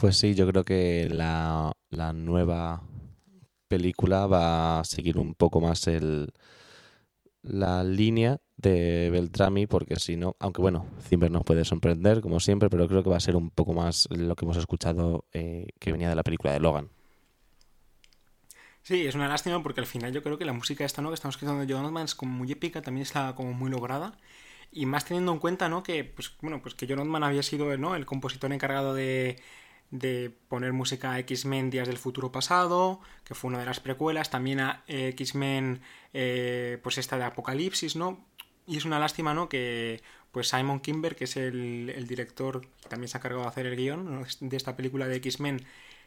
Pues 0.00 0.16
sí, 0.16 0.34
yo 0.34 0.46
creo 0.46 0.64
que 0.64 1.10
la, 1.12 1.72
la 1.90 2.14
nueva 2.14 2.82
película 3.68 4.26
va 4.26 4.80
a 4.80 4.84
seguir 4.84 5.18
un 5.18 5.34
poco 5.34 5.60
más 5.60 5.86
el, 5.88 6.32
la 7.42 7.84
línea 7.84 8.38
de 8.56 9.10
Beltrami, 9.10 9.66
porque 9.66 9.96
si 9.96 10.16
no, 10.16 10.36
aunque 10.38 10.62
bueno, 10.62 10.86
Zimmer 11.02 11.30
nos 11.30 11.44
puede 11.44 11.66
sorprender, 11.66 12.22
como 12.22 12.40
siempre, 12.40 12.70
pero 12.70 12.88
creo 12.88 13.02
que 13.04 13.10
va 13.10 13.18
a 13.18 13.20
ser 13.20 13.36
un 13.36 13.50
poco 13.50 13.74
más 13.74 14.08
lo 14.10 14.34
que 14.36 14.46
hemos 14.46 14.56
escuchado 14.56 15.26
eh, 15.34 15.66
que 15.78 15.92
venía 15.92 16.08
de 16.08 16.16
la 16.16 16.22
película 16.22 16.54
de 16.54 16.60
Logan. 16.60 16.88
Sí, 18.80 19.06
es 19.06 19.14
una 19.14 19.28
lástima 19.28 19.62
porque 19.62 19.80
al 19.80 19.86
final 19.86 20.14
yo 20.14 20.22
creo 20.22 20.38
que 20.38 20.46
la 20.46 20.54
música 20.54 20.86
esta, 20.86 21.02
¿no? 21.02 21.10
que 21.10 21.16
estamos 21.16 21.36
escuchando 21.36 21.66
de 21.66 21.70
John 21.70 21.94
es 21.98 22.14
como 22.14 22.32
muy 22.32 22.50
épica, 22.50 22.80
también 22.80 23.02
está 23.02 23.34
como 23.34 23.52
muy 23.52 23.70
lograda. 23.70 24.16
Y 24.72 24.86
más 24.86 25.04
teniendo 25.04 25.32
en 25.32 25.40
cuenta, 25.40 25.68
¿no? 25.68 25.82
Que, 25.82 26.04
pues, 26.04 26.32
bueno, 26.40 26.62
pues 26.62 26.74
que 26.74 26.86
John 26.88 27.00
Ottman 27.00 27.24
había 27.24 27.42
sido 27.42 27.76
¿no? 27.76 27.96
el 27.96 28.06
compositor 28.06 28.52
encargado 28.52 28.94
de, 28.94 29.36
de 29.90 30.32
poner 30.48 30.72
música 30.72 31.12
a 31.12 31.18
X-Men 31.20 31.70
Días 31.70 31.88
del 31.88 31.98
Futuro 31.98 32.30
Pasado, 32.30 33.00
que 33.24 33.34
fue 33.34 33.48
una 33.48 33.58
de 33.58 33.66
las 33.66 33.80
precuelas, 33.80 34.30
también 34.30 34.60
a 34.60 34.84
X-Men, 34.86 35.80
eh, 36.12 36.78
pues 36.82 36.98
esta 36.98 37.18
de 37.18 37.24
Apocalipsis, 37.24 37.96
¿no? 37.96 38.24
Y 38.66 38.76
es 38.76 38.84
una 38.84 38.98
lástima, 38.98 39.34
¿no? 39.34 39.48
Que 39.48 40.02
pues 40.30 40.48
Simon 40.48 40.80
Kimber, 40.80 41.16
que 41.16 41.24
es 41.24 41.36
el, 41.36 42.06
director, 42.06 42.66
también 42.88 43.08
se 43.08 43.16
ha 43.16 43.20
cargado 43.20 43.42
de 43.42 43.48
hacer 43.48 43.66
el 43.66 43.76
guion 43.76 44.24
de 44.40 44.56
esta 44.56 44.76
película 44.76 45.08
de 45.08 45.16
X-Men, 45.16 45.64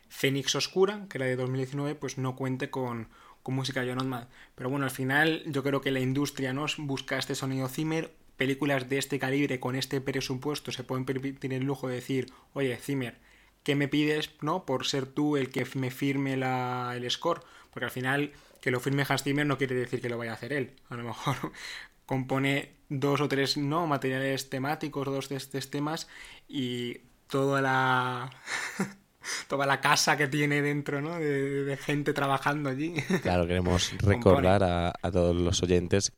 Fénix 0.08 0.56
Oscura, 0.56 1.08
que 1.10 1.18
era 1.18 1.26
de 1.26 1.36
2019, 1.36 1.96
pues 1.96 2.18
no 2.18 2.36
cuente 2.36 2.70
con, 2.70 3.10
con 3.42 3.56
música 3.56 3.82
de 3.82 3.94
John. 3.94 4.28
Pero 4.56 4.70
bueno, 4.70 4.86
al 4.86 4.92
final 4.92 5.44
yo 5.48 5.62
creo 5.64 5.82
que 5.82 5.92
la 5.92 6.00
industria 6.00 6.54
nos 6.54 6.78
busca 6.78 7.18
este 7.18 7.36
sonido 7.36 7.68
Zimmer, 7.68 8.14
películas 8.38 8.90
de 8.90 8.98
este 8.98 9.20
calibre 9.20 9.60
con 9.60 9.76
este 9.76 10.02
presupuesto 10.02 10.72
se 10.72 10.84
pueden 10.84 11.06
permitir 11.06 11.54
el 11.54 11.64
lujo 11.64 11.88
de 11.88 11.96
decir, 11.96 12.32
oye, 12.54 12.76
Zimmer, 12.78 13.20
¿qué 13.64 13.76
me 13.76 13.88
pides, 13.88 14.32
no? 14.42 14.66
Por 14.66 14.86
ser 14.86 15.06
tú 15.06 15.38
el 15.38 15.50
que 15.50 15.66
me 15.76 15.92
firme 15.92 16.38
la, 16.38 16.94
el 16.96 17.10
score. 17.10 17.42
Porque 17.72 17.86
al 17.86 17.92
final, 17.92 18.32
que 18.62 18.72
lo 18.72 18.80
firme 18.80 19.06
Hans 19.08 19.24
Zimmer 19.24 19.46
no 19.46 19.58
quiere 19.58 19.76
decir 19.76 20.02
que 20.02 20.10
lo 20.10 20.18
vaya 20.18 20.32
a 20.32 20.36
hacer 20.36 20.54
él. 20.54 20.76
A 20.90 20.96
lo 20.96 21.04
mejor 21.04 21.36
compone 22.06 22.74
dos 22.90 23.22
o 23.22 23.28
tres, 23.28 23.58
¿no? 23.58 23.88
Materiales 23.88 24.50
temáticos, 24.50 25.06
dos 25.06 25.30
de 25.30 25.38
estos 25.38 25.70
temas 25.70 26.08
y 26.48 27.00
toda 27.28 27.62
la... 27.62 28.30
toda 29.48 29.66
la 29.66 29.80
casa 29.80 30.18
que 30.18 30.28
tiene 30.28 30.62
dentro, 30.62 31.02
¿no? 31.02 31.18
De, 31.18 31.78
gente 31.78 32.14
trabajando 32.14 32.70
allí. 32.70 32.94
Claro, 33.22 33.48
queremos 33.48 33.94
recordar 34.00 34.64
a, 34.64 34.94
a 35.02 35.12
todos 35.12 35.36
los 35.36 35.64
oyentes 35.64 36.12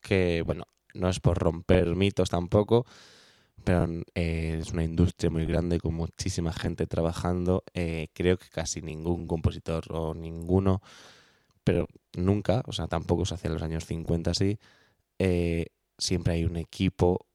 que, 0.00 0.42
bueno, 0.44 0.64
no 0.94 1.08
es 1.08 1.20
por 1.20 1.38
romper 1.38 1.94
mitos 1.94 2.30
tampoco, 2.30 2.86
pero 3.64 3.86
eh, 4.14 4.58
es 4.60 4.72
una 4.72 4.84
industria 4.84 5.30
muy 5.30 5.46
grande 5.46 5.78
con 5.78 5.94
muchísima 5.94 6.52
gente 6.52 6.86
trabajando. 6.86 7.64
Eh, 7.74 8.08
creo 8.12 8.38
que 8.38 8.48
casi 8.48 8.82
ningún 8.82 9.26
compositor 9.26 9.84
o 9.90 10.14
ninguno, 10.14 10.82
pero 11.64 11.86
nunca, 12.16 12.62
o 12.66 12.72
sea, 12.72 12.88
tampoco 12.88 13.24
se 13.24 13.34
hacía 13.34 13.48
en 13.48 13.54
los 13.54 13.62
años 13.62 13.86
50 13.86 14.30
así, 14.32 14.58
eh, 15.18 15.66
siempre 15.98 16.34
hay 16.34 16.44
un 16.44 16.56
equipo 16.56 17.26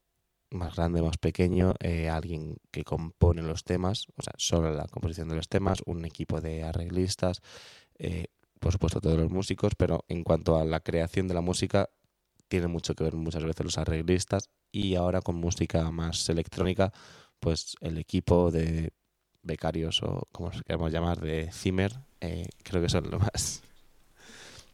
más 0.51 0.75
grande, 0.75 1.01
más 1.01 1.17
pequeño, 1.17 1.73
alguien 2.11 2.57
que 2.71 2.83
compone 2.83 3.41
los 3.41 3.63
temas, 3.65 4.05
o 4.15 4.23
sea, 4.23 4.33
solo 4.37 4.71
la 4.71 4.87
composición 4.87 5.27
de 5.29 5.35
los 5.35 5.49
temas, 5.49 5.79
un 5.85 6.05
equipo 6.05 6.39
de 6.39 6.63
arreglistas, 6.63 7.41
por 8.59 8.71
supuesto 8.71 9.01
todos 9.01 9.17
los 9.17 9.29
músicos, 9.29 9.73
pero 9.75 10.05
en 10.07 10.23
cuanto 10.23 10.57
a 10.57 10.63
la 10.63 10.79
creación 10.79 11.27
de 11.27 11.33
la 11.33 11.41
música, 11.41 11.89
tiene 12.47 12.67
mucho 12.67 12.95
que 12.95 13.03
ver 13.03 13.15
muchas 13.15 13.43
veces 13.43 13.65
los 13.65 13.77
arreglistas 13.77 14.49
y 14.71 14.95
ahora 14.95 15.21
con 15.21 15.35
música 15.35 15.89
más 15.91 16.27
electrónica, 16.29 16.91
pues 17.39 17.75
el 17.81 17.97
equipo 17.97 18.51
de 18.51 18.91
becarios 19.43 20.01
o 20.03 20.27
como 20.31 20.51
se 20.51 20.63
queremos 20.63 20.91
llamar 20.91 21.19
de 21.19 21.51
Zimmer, 21.51 21.93
eh, 22.21 22.47
creo 22.63 22.81
que 22.81 22.89
son 22.89 23.09
los 23.09 23.21
más 23.21 23.63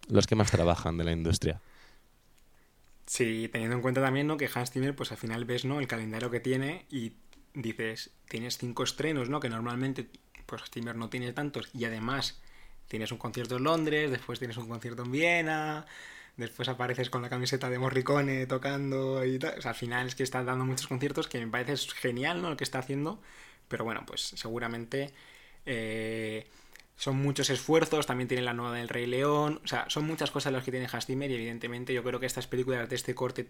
los 0.10 0.28
que 0.28 0.36
más 0.36 0.52
trabajan 0.52 0.98
de 0.98 1.04
la 1.04 1.12
industria. 1.12 1.62
Sí, 3.06 3.50
teniendo 3.52 3.76
en 3.76 3.82
cuenta 3.82 4.02
también 4.02 4.28
¿no? 4.28 4.38
que 4.38 4.50
Hans 4.54 4.72
Zimmer, 4.72 4.96
pues 4.96 5.12
al 5.12 5.18
final 5.18 5.46
ves 5.46 5.66
¿no? 5.66 5.80
el 5.80 5.88
calendario 5.88 6.30
que 6.30 6.40
tiene 6.40 6.86
y 6.90 7.14
dices, 7.54 8.12
tienes 8.28 8.58
cinco 8.58 8.84
estrenos, 8.84 9.30
¿no? 9.30 9.40
Que 9.40 9.50
normalmente 9.50 10.08
pues 10.46 10.64
Zimmer 10.72 10.96
no 10.96 11.10
tiene 11.10 11.34
tantos 11.34 11.70
y 11.74 11.86
además 11.86 12.42
tienes 12.88 13.12
un 13.12 13.18
concierto 13.18 13.58
en 13.58 13.64
Londres, 13.64 14.12
después 14.12 14.40
tienes 14.40 14.58
un 14.58 14.68
concierto 14.68 15.04
en 15.04 15.12
Viena, 15.12 15.86
después 16.38 16.68
apareces 16.68 17.10
con 17.10 17.22
la 17.22 17.30
camiseta 17.30 17.70
de 17.70 17.80
Morricone 17.80 18.46
tocando 18.48 19.24
y 19.26 19.40
tal. 19.40 19.58
O 19.58 19.62
sea, 19.62 19.72
al 19.72 19.78
final 19.78 20.08
es 20.08 20.16
que 20.16 20.24
está 20.24 20.44
dando 20.44 20.66
muchos 20.66 20.88
conciertos 20.88 21.28
que 21.28 21.40
me 21.40 21.52
parece 21.52 21.78
genial, 21.96 22.42
¿no? 22.42 22.50
Lo 22.50 22.58
que 22.58 22.64
está 22.64 22.80
haciendo. 22.80 23.22
Pero 23.68 23.84
bueno, 23.84 24.04
pues 24.06 24.22
seguramente 24.22 25.14
eh, 25.66 26.48
son 26.96 27.18
muchos 27.18 27.50
esfuerzos. 27.50 28.06
También 28.06 28.28
tiene 28.28 28.44
la 28.44 28.54
nueva 28.54 28.76
del 28.76 28.90
Rey 28.90 29.06
León. 29.06 29.62
O 29.64 29.68
sea, 29.68 29.86
son 29.90 30.06
muchas 30.06 30.32
cosas 30.32 30.54
las 30.54 30.64
que 30.64 30.72
tiene 30.72 30.88
Hans 30.92 31.10
y 31.10 31.14
evidentemente 31.14 31.94
yo 31.94 32.04
creo 32.04 32.20
que 32.20 32.26
estas 32.26 32.48
películas 32.48 32.90
de 32.90 32.96
este 32.96 33.16
corte, 33.16 33.48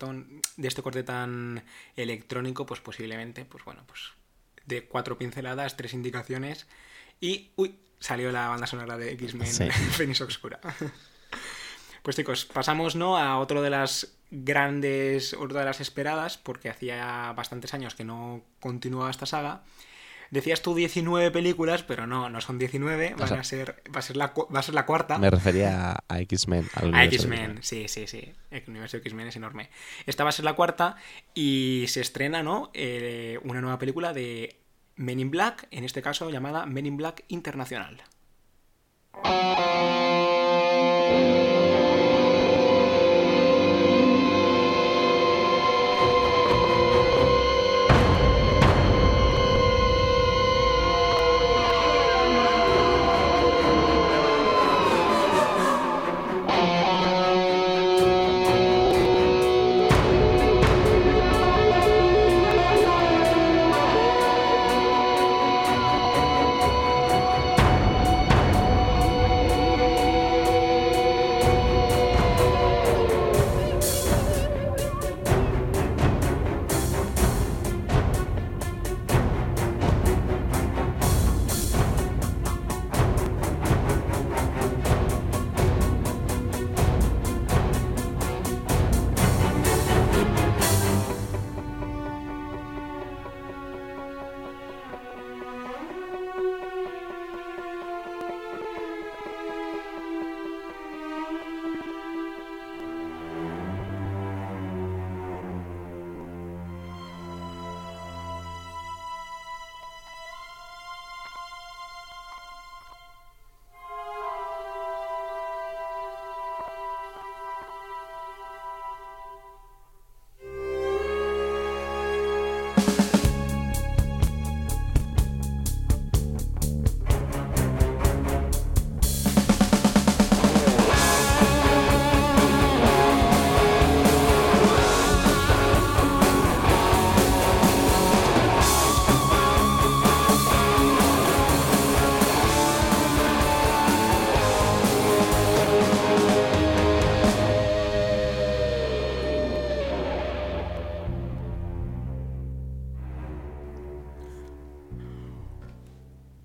de 0.58 0.68
este 0.68 0.82
corte 0.82 1.04
tan 1.04 1.64
electrónico, 1.96 2.66
pues 2.66 2.82
posiblemente, 2.82 3.46
pues 3.46 3.64
bueno, 3.66 3.84
pues 3.88 4.12
de 4.66 4.86
cuatro 4.86 5.18
pinceladas, 5.18 5.78
tres 5.78 5.94
indicaciones 5.94 6.68
y... 7.20 7.52
¡Uy! 7.56 7.76
Salió 8.00 8.34
la 8.34 8.50
banda 8.50 8.68
sonora 8.68 8.98
de 8.98 9.14
X-Men 9.14 9.48
sí. 9.48 9.70
Fénix 9.92 10.20
Obscura. 10.20 10.60
Pues 12.04 12.18
chicos, 12.18 12.46
pasamos 12.46 12.98
¿no? 12.98 13.18
a 13.18 13.40
otro 13.40 13.62
de 13.62 13.70
las 13.70 14.18
grandes, 14.30 15.34
otra 15.34 15.62
de 15.62 15.66
las 15.66 15.80
esperadas, 15.80 16.38
porque 16.38 16.70
hacía 16.70 17.32
bastantes 17.34 17.74
años 17.74 17.96
que 17.96 18.04
no 18.04 18.42
continuaba 18.60 19.10
esta 19.10 19.26
saga. 19.26 19.64
Decías 20.30 20.62
tú 20.62 20.76
19 20.76 21.32
películas, 21.32 21.84
pero 21.84 22.06
no, 22.06 22.30
no 22.30 22.42
son 22.42 22.60
19, 22.60 23.16
van 23.18 23.34
a 23.34 23.44
ser, 23.44 23.84
va, 23.96 24.00
a 24.00 24.02
ser 24.02 24.18
la, 24.18 24.34
va 24.54 24.60
a 24.60 24.64
ser 24.64 24.76
la 24.76 24.86
cuarta. 24.86 25.18
Me 25.18 25.30
refería 25.30 25.96
a 26.08 26.20
X-Men. 26.22 26.68
A 26.92 27.06
X-Men, 27.06 27.60
sí, 27.62 27.88
sí, 27.88 28.08
sí. 28.08 28.34
El 28.52 28.64
universo 28.68 28.98
de 28.98 29.02
X-Men 29.02 29.28
es 29.28 29.36
enorme. 29.38 29.70
Esta 30.06 30.24
va 30.24 30.30
a 30.30 30.34
ser 30.34 30.44
la 30.44 30.56
cuarta 30.56 30.98
y 31.34 31.86
se 31.88 32.02
estrena, 32.02 32.44
¿no? 32.44 32.70
Eh, 32.74 33.40
una 33.44 33.62
nueva 33.62 33.78
película 33.80 34.12
de 34.12 34.60
Men 34.96 35.20
in 35.20 35.32
Black, 35.32 35.68
en 35.72 35.86
este 35.86 36.02
caso 36.02 36.30
llamada 36.30 36.66
Men 36.66 36.88
in 36.88 36.98
Black 36.98 37.24
Internacional. 37.30 38.02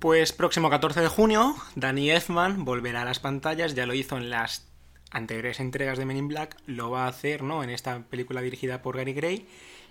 Pues 0.09 0.33
próximo 0.33 0.71
14 0.71 1.03
de 1.03 1.09
junio, 1.09 1.55
Danny 1.75 2.11
Elfman 2.11 2.65
volverá 2.65 3.03
a 3.03 3.05
las 3.05 3.21
pantallas, 3.21 3.75
ya 3.75 3.85
lo 3.85 3.93
hizo 3.93 4.17
en 4.17 4.31
las 4.31 4.67
anteriores 5.11 5.61
entregas 5.61 5.99
de 5.99 6.07
Men 6.07 6.17
in 6.17 6.29
Black, 6.29 6.57
lo 6.65 6.89
va 6.91 7.05
a 7.05 7.09
hacer, 7.09 7.43
¿no? 7.43 7.63
En 7.63 7.69
esta 7.69 8.05
película 8.09 8.41
dirigida 8.41 8.81
por 8.81 8.97
Gary 8.97 9.13
Gray. 9.13 9.47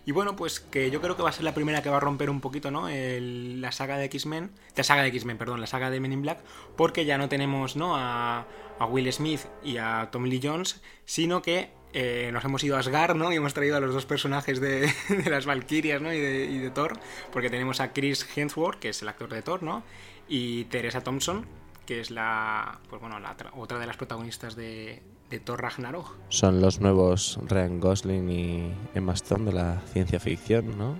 Y 0.08 0.14
bueno, 0.14 0.36
pues 0.36 0.60
que 0.60 0.90
yo 0.90 1.02
creo 1.02 1.16
que 1.16 1.22
va 1.22 1.30
a 1.30 1.34
ser 1.34 1.44
la 1.44 1.54
primera 1.54 1.84
que 1.84 1.92
va 1.92 1.98
a 1.98 2.00
romper 2.00 2.32
un 2.32 2.42
poquito, 2.42 2.72
¿no? 2.72 2.90
la 2.90 3.72
saga 3.72 4.00
de 4.00 4.06
X-Men, 4.06 4.50
la 4.76 4.84
saga 4.84 5.04
de 5.04 5.10
X-Men, 5.10 5.38
perdón, 5.38 5.62
la 5.62 5.68
saga 5.68 5.92
de 5.92 6.00
Men 6.00 6.14
in 6.14 6.24
Black, 6.24 6.40
porque 6.76 7.06
ya 7.06 7.20
no 7.20 7.30
tenemos, 7.30 7.76
¿no? 7.76 7.96
A, 7.96 8.48
a 8.80 8.86
Will 8.88 9.14
Smith 9.14 9.42
y 9.64 9.78
a 9.78 10.10
Tom 10.12 10.24
Lee 10.24 10.42
Jones, 10.42 10.82
sino 11.06 11.44
que 11.44 11.70
eh, 11.94 12.30
nos 12.34 12.44
hemos 12.44 12.64
ido 12.64 12.76
a 12.76 12.80
Asgard, 12.80 13.16
¿no? 13.16 13.32
Y 13.32 13.38
hemos 13.38 13.54
traído 13.54 13.78
a 13.78 13.80
los 13.80 13.94
dos 13.94 14.06
personajes 14.06 14.60
de, 14.60 14.92
las 15.30 15.46
Valkyrias, 15.46 16.02
¿no? 16.02 16.14
Y 16.14 16.20
de, 16.20 16.72
Thor, 16.74 17.00
porque 17.32 17.50
tenemos 17.50 17.80
a 17.80 17.94
Chris 17.94 18.28
Hemsworth, 18.36 18.80
que 18.80 18.90
es 18.90 19.02
el 19.02 19.10
actor 19.10 19.30
de 19.30 19.42
Thor, 19.42 19.64
¿no? 19.64 19.84
Y 20.28 20.66
Teresa 20.66 21.02
Thompson, 21.02 21.46
que 21.86 22.02
es 22.02 22.12
la, 22.12 22.80
pues 22.90 23.02
bueno, 23.02 23.20
la 23.20 23.36
otra 23.56 23.80
de 23.80 23.88
las 23.88 23.98
protagonistas 23.98 24.56
de, 24.56 25.02
Thor 25.44 25.62
Ragnarok. 25.62 26.16
Son 26.30 26.62
los 26.62 26.80
nuevos 26.80 27.40
Ryan 27.48 27.80
Gosling 27.80 28.30
y 28.30 28.74
Emma 28.94 29.14
Stone 29.14 29.46
de 29.46 29.54
la 29.54 29.82
ciencia 29.92 30.20
ficción, 30.20 30.78
¿no? 30.78 31.00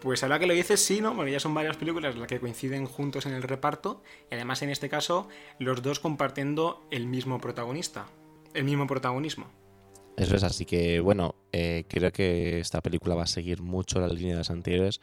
Pues 0.00 0.22
ahora 0.22 0.38
que 0.38 0.46
lo 0.46 0.52
dices, 0.52 0.84
sí, 0.84 1.00
¿no? 1.00 1.16
Porque 1.16 1.32
ya 1.32 1.40
son 1.40 1.54
varias 1.54 1.76
películas 1.76 2.14
las 2.16 2.28
que 2.28 2.38
coinciden 2.38 2.86
juntos 2.86 3.24
en 3.24 3.32
el 3.32 3.42
reparto 3.42 4.02
y 4.30 4.34
además 4.34 4.60
en 4.60 4.68
este 4.68 4.90
caso 4.90 5.28
los 5.58 5.82
dos 5.82 5.98
compartiendo 5.98 6.86
el 6.90 7.06
mismo 7.06 7.40
protagonista 7.40 8.06
el 8.54 8.64
mismo 8.64 8.86
protagonismo. 8.86 9.46
Eso 10.16 10.36
es, 10.36 10.44
así 10.44 10.64
que 10.64 11.00
bueno, 11.00 11.34
eh, 11.52 11.84
creo 11.88 12.12
que 12.12 12.60
esta 12.60 12.80
película 12.80 13.14
va 13.14 13.24
a 13.24 13.26
seguir 13.26 13.62
mucho 13.62 14.00
la 14.00 14.08
línea 14.08 14.32
de 14.32 14.38
las 14.38 14.50
anteriores 14.50 15.00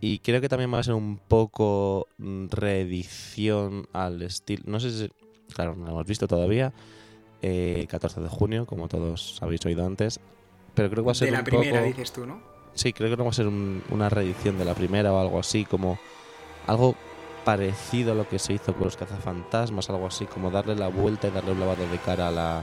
y 0.00 0.20
creo 0.20 0.40
que 0.40 0.48
también 0.48 0.72
va 0.72 0.78
a 0.78 0.82
ser 0.82 0.94
un 0.94 1.18
poco 1.18 2.08
mm, 2.18 2.46
reedición 2.50 3.88
al 3.92 4.22
estilo, 4.22 4.62
no 4.66 4.80
sé 4.80 4.90
si, 4.90 5.10
claro, 5.54 5.74
no 5.74 5.86
lo 5.86 5.90
hemos 5.92 6.06
visto 6.06 6.28
todavía, 6.28 6.72
eh, 7.40 7.86
14 7.88 8.20
de 8.20 8.28
junio, 8.28 8.66
como 8.66 8.88
todos 8.88 9.38
habéis 9.42 9.64
oído 9.66 9.84
antes, 9.84 10.20
pero 10.74 10.88
creo 10.88 11.02
que 11.02 11.06
va 11.06 11.12
a 11.12 11.16
ser... 11.16 11.30
De 11.30 11.36
la 11.36 11.44
primera 11.44 11.82
dices 11.82 12.12
tú, 12.12 12.26
¿no? 12.26 12.40
Sí, 12.74 12.92
creo 12.92 13.10
que 13.10 13.16
no 13.16 13.24
va 13.24 13.30
a 13.30 13.34
ser 13.34 13.46
una 13.46 14.08
reedición 14.08 14.58
de 14.58 14.64
la 14.64 14.74
primera 14.74 15.12
o 15.12 15.18
algo 15.18 15.38
así, 15.38 15.64
como 15.64 15.98
algo 16.66 16.96
parecido 17.44 18.12
a 18.12 18.14
lo 18.14 18.28
que 18.28 18.38
se 18.38 18.54
hizo 18.54 18.74
con 18.74 18.84
los 18.84 18.96
cazafantasmas, 18.96 19.90
algo 19.90 20.06
así, 20.06 20.26
como 20.26 20.50
darle 20.50 20.74
la 20.76 20.88
vuelta 20.88 21.28
y 21.28 21.30
darle 21.30 21.52
un 21.52 21.60
lavado 21.60 21.86
de 21.86 21.98
cara 21.98 22.28
a 22.28 22.30
la, 22.30 22.62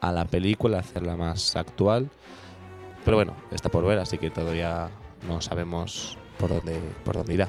a 0.00 0.12
la 0.12 0.24
película, 0.24 0.78
hacerla 0.78 1.16
más 1.16 1.56
actual. 1.56 2.10
Pero 3.04 3.16
bueno, 3.16 3.34
está 3.50 3.68
por 3.68 3.84
ver, 3.84 3.98
así 3.98 4.18
que 4.18 4.30
todavía 4.30 4.88
no 5.26 5.40
sabemos 5.40 6.18
por 6.38 6.50
dónde, 6.50 6.80
por 7.04 7.16
dónde 7.16 7.34
irá. 7.34 7.48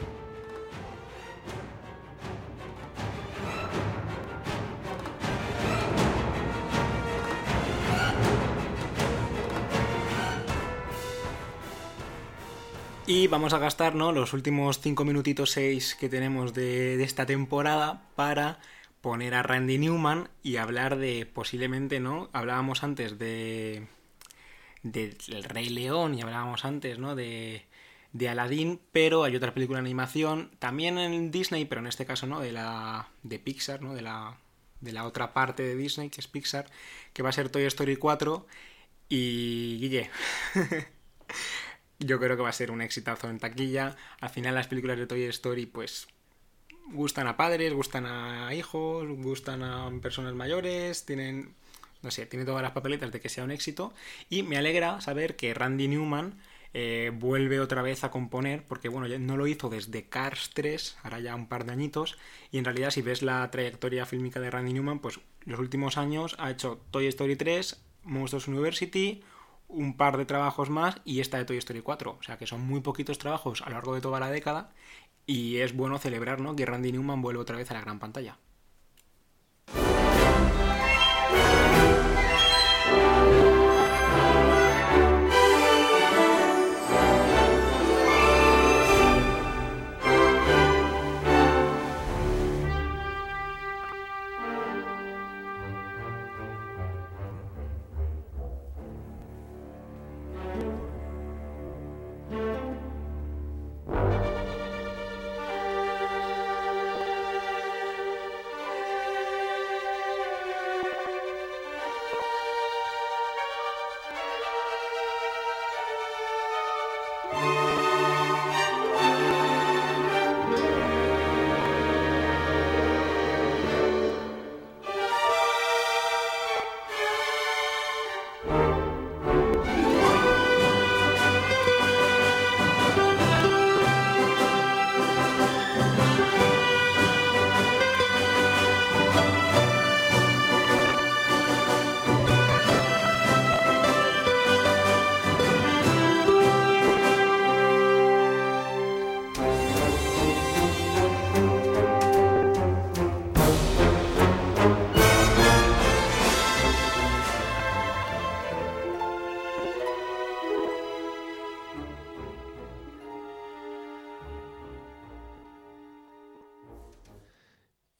Y 13.13 13.27
vamos 13.27 13.51
a 13.51 13.57
gastar 13.57 13.93
los 13.93 14.31
últimos 14.31 14.79
5 14.79 15.03
minutitos 15.03 15.51
6 15.51 15.97
que 15.99 16.07
tenemos 16.07 16.53
de, 16.53 17.03
esta 17.03 17.25
temporada 17.25 18.03
para 18.15 18.59
poner 19.01 19.33
a 19.33 19.43
Randy 19.43 19.77
Newman 19.79 20.29
y 20.43 20.55
hablar 20.55 20.97
de 20.97 21.25
posiblemente, 21.25 21.99
¿no? 21.99 22.29
Hablábamos 22.31 22.85
antes 22.85 23.19
de 23.19 23.85
del 24.83 25.43
Rey 25.43 25.67
León 25.67 26.15
y 26.15 26.21
hablábamos 26.21 26.63
antes, 26.63 26.99
¿no? 26.99 27.13
De, 27.13 27.65
de 28.13 28.29
Aladdin, 28.29 28.79
pero 28.93 29.25
hay 29.25 29.35
otra 29.35 29.53
película 29.53 29.79
de 29.79 29.87
animación, 29.87 30.49
también 30.59 30.97
en 30.97 31.31
Disney, 31.31 31.65
pero 31.65 31.81
en 31.81 31.87
este 31.87 32.05
caso, 32.05 32.27
¿no? 32.27 32.39
De 32.39 32.53
la 32.53 33.09
de 33.23 33.39
Pixar, 33.39 33.81
¿no? 33.81 33.93
De 33.93 34.03
la, 34.03 34.37
de 34.79 34.93
la 34.93 35.05
otra 35.05 35.33
parte 35.33 35.63
de 35.63 35.75
Disney, 35.75 36.09
que 36.09 36.21
es 36.21 36.29
Pixar, 36.29 36.71
que 37.11 37.23
va 37.23 37.29
a 37.29 37.33
ser 37.33 37.49
Toy 37.49 37.65
Story 37.65 37.97
4. 37.97 38.47
Y 39.09 39.79
Guille, 39.81 40.09
yo 42.01 42.19
creo 42.19 42.35
que 42.35 42.43
va 42.43 42.49
a 42.49 42.53
ser 42.53 42.71
un 42.71 42.81
exitazo 42.81 43.29
en 43.29 43.39
taquilla. 43.39 43.95
Al 44.19 44.29
final 44.29 44.55
las 44.55 44.67
películas 44.67 44.97
de 44.97 45.07
Toy 45.07 45.23
Story 45.25 45.65
pues 45.65 46.07
gustan 46.91 47.27
a 47.27 47.37
padres, 47.37 47.73
gustan 47.73 48.05
a 48.05 48.53
hijos, 48.53 49.07
gustan 49.07 49.63
a 49.63 49.89
personas 50.01 50.33
mayores, 50.33 51.05
tienen, 51.05 51.53
no 52.01 52.11
sé, 52.11 52.25
tiene 52.25 52.45
todas 52.45 52.61
las 52.61 52.71
papeletas 52.71 53.11
de 53.11 53.19
que 53.19 53.29
sea 53.29 53.43
un 53.43 53.51
éxito. 53.51 53.93
Y 54.29 54.43
me 54.43 54.57
alegra 54.57 54.99
saber 55.01 55.35
que 55.35 55.53
Randy 55.53 55.87
Newman 55.87 56.39
eh, 56.73 57.11
vuelve 57.13 57.59
otra 57.59 57.81
vez 57.81 58.03
a 58.03 58.11
componer, 58.11 58.63
porque 58.65 58.89
bueno, 58.89 59.07
no 59.19 59.37
lo 59.37 59.47
hizo 59.47 59.69
desde 59.69 60.07
Cars 60.07 60.51
3, 60.53 60.97
ahora 61.03 61.19
ya 61.19 61.35
un 61.35 61.47
par 61.47 61.65
de 61.65 61.73
añitos, 61.73 62.17
y 62.51 62.57
en 62.57 62.65
realidad 62.65 62.91
si 62.91 63.01
ves 63.01 63.21
la 63.21 63.49
trayectoria 63.51 64.05
fílmica 64.05 64.39
de 64.39 64.49
Randy 64.49 64.73
Newman, 64.73 64.99
pues 64.99 65.19
los 65.45 65.59
últimos 65.59 65.97
años 65.97 66.35
ha 66.39 66.49
hecho 66.49 66.81
Toy 66.91 67.07
Story 67.07 67.35
3, 67.35 67.77
Monsters 68.03 68.47
University, 68.47 69.21
un 69.71 69.95
par 69.97 70.17
de 70.17 70.25
trabajos 70.25 70.69
más 70.69 71.01
y 71.05 71.19
esta 71.19 71.37
de 71.37 71.45
Toy 71.45 71.57
Story 71.57 71.81
4. 71.81 72.17
O 72.19 72.23
sea 72.23 72.37
que 72.37 72.47
son 72.47 72.61
muy 72.61 72.81
poquitos 72.81 73.17
trabajos 73.17 73.61
a 73.61 73.69
lo 73.69 73.75
largo 73.75 73.95
de 73.95 74.01
toda 74.01 74.19
la 74.19 74.29
década 74.29 74.71
y 75.25 75.57
es 75.57 75.75
bueno 75.75 75.97
celebrar 75.97 76.39
¿no? 76.41 76.55
que 76.55 76.65
Randy 76.65 76.91
Newman 76.91 77.21
vuelve 77.21 77.41
otra 77.41 77.57
vez 77.57 77.71
a 77.71 77.73
la 77.75 77.81
gran 77.81 77.99
pantalla. 77.99 78.37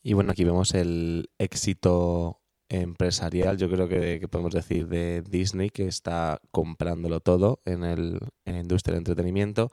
Y 0.04 0.14
bueno, 0.14 0.32
aquí 0.32 0.44
vemos 0.44 0.74
el 0.74 1.30
éxito 1.38 2.42
empresarial, 2.70 3.58
yo 3.58 3.70
creo 3.70 3.88
que, 3.88 4.28
podemos 4.30 4.54
decir, 4.54 4.88
de 4.88 5.22
Disney, 5.22 5.70
que 5.70 5.88
está 5.88 6.40
comprándolo 6.52 7.20
todo 7.20 7.62
en, 7.66 7.84
el, 7.84 8.20
en 8.46 8.54
la 8.56 8.62
industria 8.62 8.94
del 8.94 9.02
entretenimiento. 9.02 9.72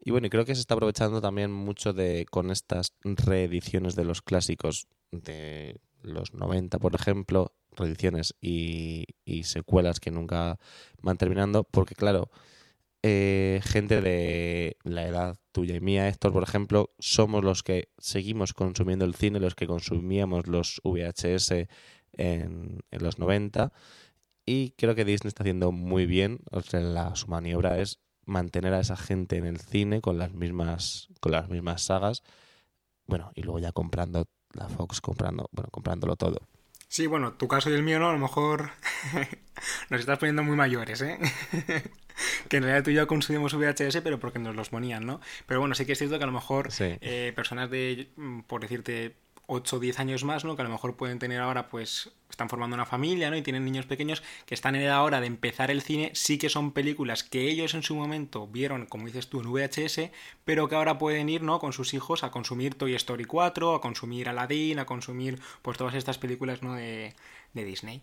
Y 0.00 0.10
bueno, 0.10 0.26
y 0.26 0.30
creo 0.30 0.44
que 0.44 0.54
se 0.54 0.60
está 0.60 0.74
aprovechando 0.74 1.20
también 1.20 1.52
mucho 1.52 1.92
de 1.92 2.26
con 2.30 2.50
estas 2.50 2.92
reediciones 3.04 3.94
de 3.94 4.04
los 4.04 4.20
clásicos 4.20 4.88
de 5.12 5.80
los 6.02 6.34
90, 6.34 6.78
por 6.78 6.94
ejemplo, 6.94 7.54
reediciones 7.70 8.34
y, 8.40 9.06
y 9.24 9.44
secuelas 9.44 10.00
que 10.00 10.10
nunca 10.10 10.58
van 11.00 11.16
terminando, 11.16 11.64
porque 11.64 11.94
claro, 11.94 12.30
eh, 13.06 13.60
gente 13.62 14.00
de 14.00 14.78
la 14.82 15.06
edad 15.06 15.36
tuya 15.52 15.76
y 15.76 15.80
mía, 15.80 16.08
Héctor, 16.08 16.32
por 16.32 16.42
ejemplo, 16.42 16.94
somos 16.98 17.44
los 17.44 17.62
que 17.62 17.90
seguimos 17.98 18.54
consumiendo 18.54 19.04
el 19.04 19.14
cine, 19.14 19.40
los 19.40 19.54
que 19.54 19.66
consumíamos 19.66 20.46
los 20.46 20.80
VHS 20.84 21.68
en, 22.12 22.80
los 22.92 23.18
90. 23.18 23.74
Y 24.46 24.70
creo 24.78 24.94
que 24.94 25.04
Disney 25.04 25.28
está 25.28 25.42
haciendo 25.42 25.70
muy 25.70 26.06
bien. 26.06 26.40
O 26.50 26.62
sea, 26.62 27.14
su 27.14 27.28
maniobra 27.28 27.78
es 27.78 28.00
mantener 28.24 28.72
a 28.72 28.80
esa 28.80 28.96
gente 28.96 29.36
en 29.36 29.44
el 29.44 29.60
cine 29.60 30.00
con 30.00 30.16
las 30.16 30.32
mismas, 30.32 31.08
con 31.20 31.32
las 31.32 31.50
mismas 31.50 31.82
sagas. 31.82 32.22
Bueno, 33.06 33.32
y 33.34 33.42
luego 33.42 33.58
ya 33.58 33.72
comprando 33.72 34.30
la 34.54 34.70
Fox, 34.70 35.02
comprando, 35.02 35.50
bueno, 35.52 35.68
comprándolo 35.70 36.16
todo. 36.16 36.38
Sí, 36.94 37.08
bueno, 37.08 37.32
tu 37.32 37.48
caso 37.48 37.70
y 37.70 37.72
el 37.72 37.82
mío 37.82 37.98
no, 37.98 38.08
a 38.08 38.12
lo 38.12 38.20
mejor 38.20 38.70
nos 39.90 39.98
estás 39.98 40.16
poniendo 40.16 40.44
muy 40.44 40.54
mayores, 40.54 41.02
¿eh? 41.02 41.18
que 42.48 42.58
en 42.58 42.62
realidad 42.62 42.84
tú 42.84 42.90
y 42.90 42.94
yo 42.94 43.08
consumimos 43.08 43.52
VHS, 43.52 44.00
pero 44.00 44.20
porque 44.20 44.38
nos 44.38 44.54
los 44.54 44.68
ponían, 44.68 45.04
¿no? 45.04 45.20
Pero 45.48 45.58
bueno, 45.58 45.74
sí 45.74 45.86
que 45.86 45.94
es 45.94 45.98
cierto 45.98 46.18
que 46.18 46.22
a 46.22 46.28
lo 46.28 46.32
mejor 46.32 46.68
eh, 46.78 47.32
personas 47.34 47.68
de, 47.68 48.10
por 48.46 48.60
decirte, 48.60 49.16
8 49.46 49.76
o 49.76 49.80
10 49.80 49.98
años 50.00 50.24
más, 50.24 50.44
¿no? 50.44 50.56
Que 50.56 50.62
a 50.62 50.64
lo 50.64 50.70
mejor 50.70 50.96
pueden 50.96 51.18
tener 51.18 51.40
ahora, 51.40 51.68
pues, 51.68 52.10
están 52.30 52.48
formando 52.48 52.74
una 52.74 52.86
familia, 52.86 53.30
¿no? 53.30 53.36
Y 53.36 53.42
tienen 53.42 53.64
niños 53.64 53.86
pequeños 53.86 54.22
que 54.46 54.54
están 54.54 54.74
en 54.74 54.82
edad 54.82 54.96
ahora 54.96 55.20
de 55.20 55.26
empezar 55.26 55.70
el 55.70 55.82
cine, 55.82 56.10
sí 56.14 56.38
que 56.38 56.48
son 56.48 56.72
películas 56.72 57.22
que 57.22 57.48
ellos 57.48 57.74
en 57.74 57.82
su 57.82 57.94
momento 57.94 58.46
vieron, 58.46 58.86
como 58.86 59.06
dices 59.06 59.28
tú, 59.28 59.40
en 59.40 59.52
VHS, 59.52 60.10
pero 60.44 60.68
que 60.68 60.74
ahora 60.74 60.98
pueden 60.98 61.28
ir, 61.28 61.42
¿no? 61.42 61.58
Con 61.58 61.72
sus 61.72 61.94
hijos 61.94 62.24
a 62.24 62.30
consumir 62.30 62.74
Toy 62.74 62.94
Story 62.94 63.24
4, 63.24 63.74
a 63.74 63.80
consumir 63.80 64.28
Aladdin, 64.28 64.78
a 64.78 64.86
consumir, 64.86 65.40
pues, 65.62 65.78
todas 65.78 65.94
estas 65.94 66.18
películas, 66.18 66.62
¿no? 66.62 66.74
De, 66.74 67.14
de 67.52 67.64
Disney. 67.64 68.02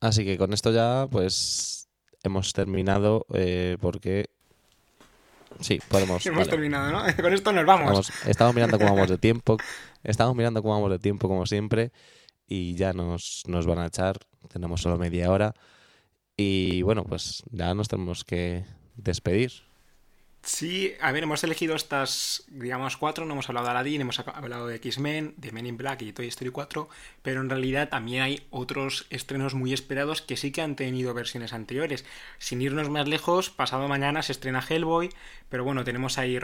Así 0.00 0.24
que 0.24 0.38
con 0.38 0.52
esto 0.52 0.72
ya, 0.72 1.06
pues, 1.10 1.88
hemos 2.22 2.52
terminado 2.52 3.26
eh, 3.34 3.76
porque 3.80 4.30
Sí, 5.58 5.80
podemos. 5.88 6.24
Hemos 6.26 6.48
terminado, 6.48 6.90
¿no? 6.90 7.16
Con 7.22 7.32
esto 7.32 7.52
nos 7.52 7.66
vamos. 7.66 8.12
Estamos 8.26 8.54
mirando 8.54 8.78
cómo 8.78 8.94
vamos 8.94 9.10
de 9.10 9.18
tiempo. 9.18 9.56
Estamos 10.02 10.36
mirando 10.36 10.62
cómo 10.62 10.74
vamos 10.74 10.90
de 10.90 10.98
tiempo, 10.98 11.28
como 11.28 11.46
siempre. 11.46 11.92
Y 12.46 12.74
ya 12.74 12.92
nos, 12.92 13.42
nos 13.46 13.66
van 13.66 13.78
a 13.78 13.86
echar. 13.86 14.18
Tenemos 14.48 14.80
solo 14.80 14.98
media 14.98 15.30
hora. 15.30 15.54
Y 16.36 16.82
bueno, 16.82 17.04
pues 17.04 17.42
ya 17.50 17.74
nos 17.74 17.88
tenemos 17.88 18.24
que 18.24 18.64
despedir. 18.96 19.69
Sí, 20.42 20.94
a 21.00 21.12
ver, 21.12 21.24
hemos 21.24 21.44
elegido 21.44 21.76
estas, 21.76 22.44
digamos, 22.48 22.96
cuatro. 22.96 23.26
No 23.26 23.34
hemos 23.34 23.48
hablado 23.50 23.66
de 23.66 23.70
Aladdin, 23.72 24.00
hemos 24.00 24.18
hablado 24.20 24.66
de 24.66 24.76
X-Men, 24.76 25.34
de 25.36 25.52
Men 25.52 25.66
in 25.66 25.76
Black 25.76 26.00
y 26.02 26.12
Toy 26.12 26.28
Story 26.28 26.50
4. 26.50 26.88
Pero 27.22 27.42
en 27.42 27.50
realidad 27.50 27.90
también 27.90 28.22
hay 28.22 28.46
otros 28.50 29.06
estrenos 29.10 29.54
muy 29.54 29.74
esperados 29.74 30.22
que 30.22 30.38
sí 30.38 30.50
que 30.50 30.62
han 30.62 30.76
tenido 30.76 31.12
versiones 31.12 31.52
anteriores. 31.52 32.06
Sin 32.38 32.62
irnos 32.62 32.88
más 32.88 33.06
lejos, 33.06 33.50
pasado 33.50 33.86
mañana 33.86 34.22
se 34.22 34.32
estrena 34.32 34.64
Hellboy. 34.66 35.10
Pero 35.50 35.64
bueno, 35.64 35.84
tenemos 35.84 36.16
ahí 36.16 36.38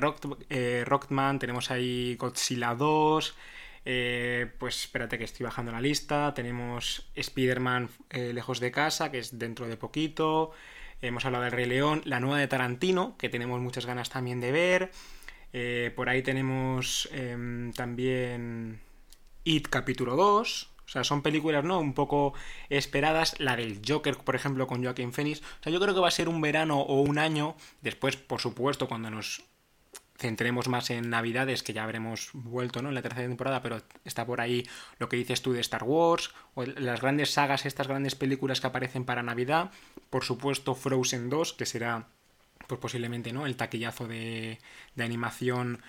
eh, 0.50 0.84
Rockman, 0.86 1.38
tenemos 1.38 1.70
ahí 1.70 2.16
Godzilla 2.16 2.74
2. 2.74 3.34
Eh, 3.86 4.50
pues 4.58 4.80
espérate 4.82 5.16
que 5.16 5.24
estoy 5.24 5.44
bajando 5.44 5.72
la 5.72 5.80
lista. 5.80 6.34
Tenemos 6.34 7.06
Spider-Man 7.14 7.88
eh, 8.10 8.32
Lejos 8.34 8.60
de 8.60 8.70
Casa, 8.72 9.10
que 9.10 9.20
es 9.20 9.38
dentro 9.38 9.66
de 9.66 9.78
poquito. 9.78 10.52
Hemos 11.02 11.24
hablado 11.24 11.44
del 11.44 11.52
Rey 11.52 11.66
León, 11.66 12.02
la 12.04 12.20
nueva 12.20 12.38
de 12.38 12.48
Tarantino, 12.48 13.16
que 13.18 13.28
tenemos 13.28 13.60
muchas 13.60 13.86
ganas 13.86 14.08
también 14.08 14.40
de 14.40 14.52
ver. 14.52 14.90
Eh, 15.52 15.92
por 15.94 16.08
ahí 16.08 16.22
tenemos 16.22 17.08
em, 17.12 17.72
también 17.72 18.80
It 19.44 19.68
capítulo 19.68 20.16
2. 20.16 20.70
O 20.84 20.88
sea, 20.88 21.04
son 21.04 21.22
películas, 21.22 21.64
¿no? 21.64 21.80
Un 21.80 21.94
poco 21.94 22.32
esperadas. 22.68 23.38
La 23.40 23.56
del 23.56 23.80
Joker, 23.86 24.16
por 24.16 24.36
ejemplo, 24.36 24.66
con 24.66 24.82
Joaquin 24.82 25.12
Phoenix. 25.12 25.40
O 25.40 25.62
sea, 25.62 25.72
yo 25.72 25.80
creo 25.80 25.94
que 25.94 26.00
va 26.00 26.08
a 26.08 26.12
ser 26.12 26.28
un 26.28 26.40
verano 26.40 26.80
o 26.80 27.00
un 27.02 27.18
año. 27.18 27.56
Después, 27.82 28.16
por 28.16 28.40
supuesto, 28.40 28.88
cuando 28.88 29.10
nos 29.10 29.42
centremos 30.18 30.68
más 30.68 30.90
en 30.90 31.10
Navidades, 31.10 31.62
que 31.62 31.72
ya 31.72 31.84
habremos 31.84 32.30
vuelto 32.32 32.82
¿no? 32.82 32.88
en 32.88 32.94
la 32.94 33.02
tercera 33.02 33.26
temporada, 33.26 33.62
pero 33.62 33.82
está 34.04 34.26
por 34.26 34.40
ahí 34.40 34.66
lo 34.98 35.08
que 35.08 35.16
dices 35.16 35.42
tú 35.42 35.52
de 35.52 35.60
Star 35.60 35.84
Wars, 35.84 36.32
o 36.54 36.64
las 36.64 37.00
grandes 37.00 37.30
sagas, 37.30 37.66
estas 37.66 37.88
grandes 37.88 38.14
películas 38.14 38.60
que 38.60 38.66
aparecen 38.66 39.04
para 39.04 39.22
Navidad, 39.22 39.70
por 40.10 40.24
supuesto 40.24 40.74
Frozen 40.74 41.30
2, 41.30 41.52
que 41.52 41.66
será 41.66 42.08
pues 42.66 42.80
posiblemente 42.80 43.32
¿no? 43.32 43.46
el 43.46 43.56
taquillazo 43.56 44.06
de, 44.08 44.58
de 44.94 45.04
animación 45.04 45.80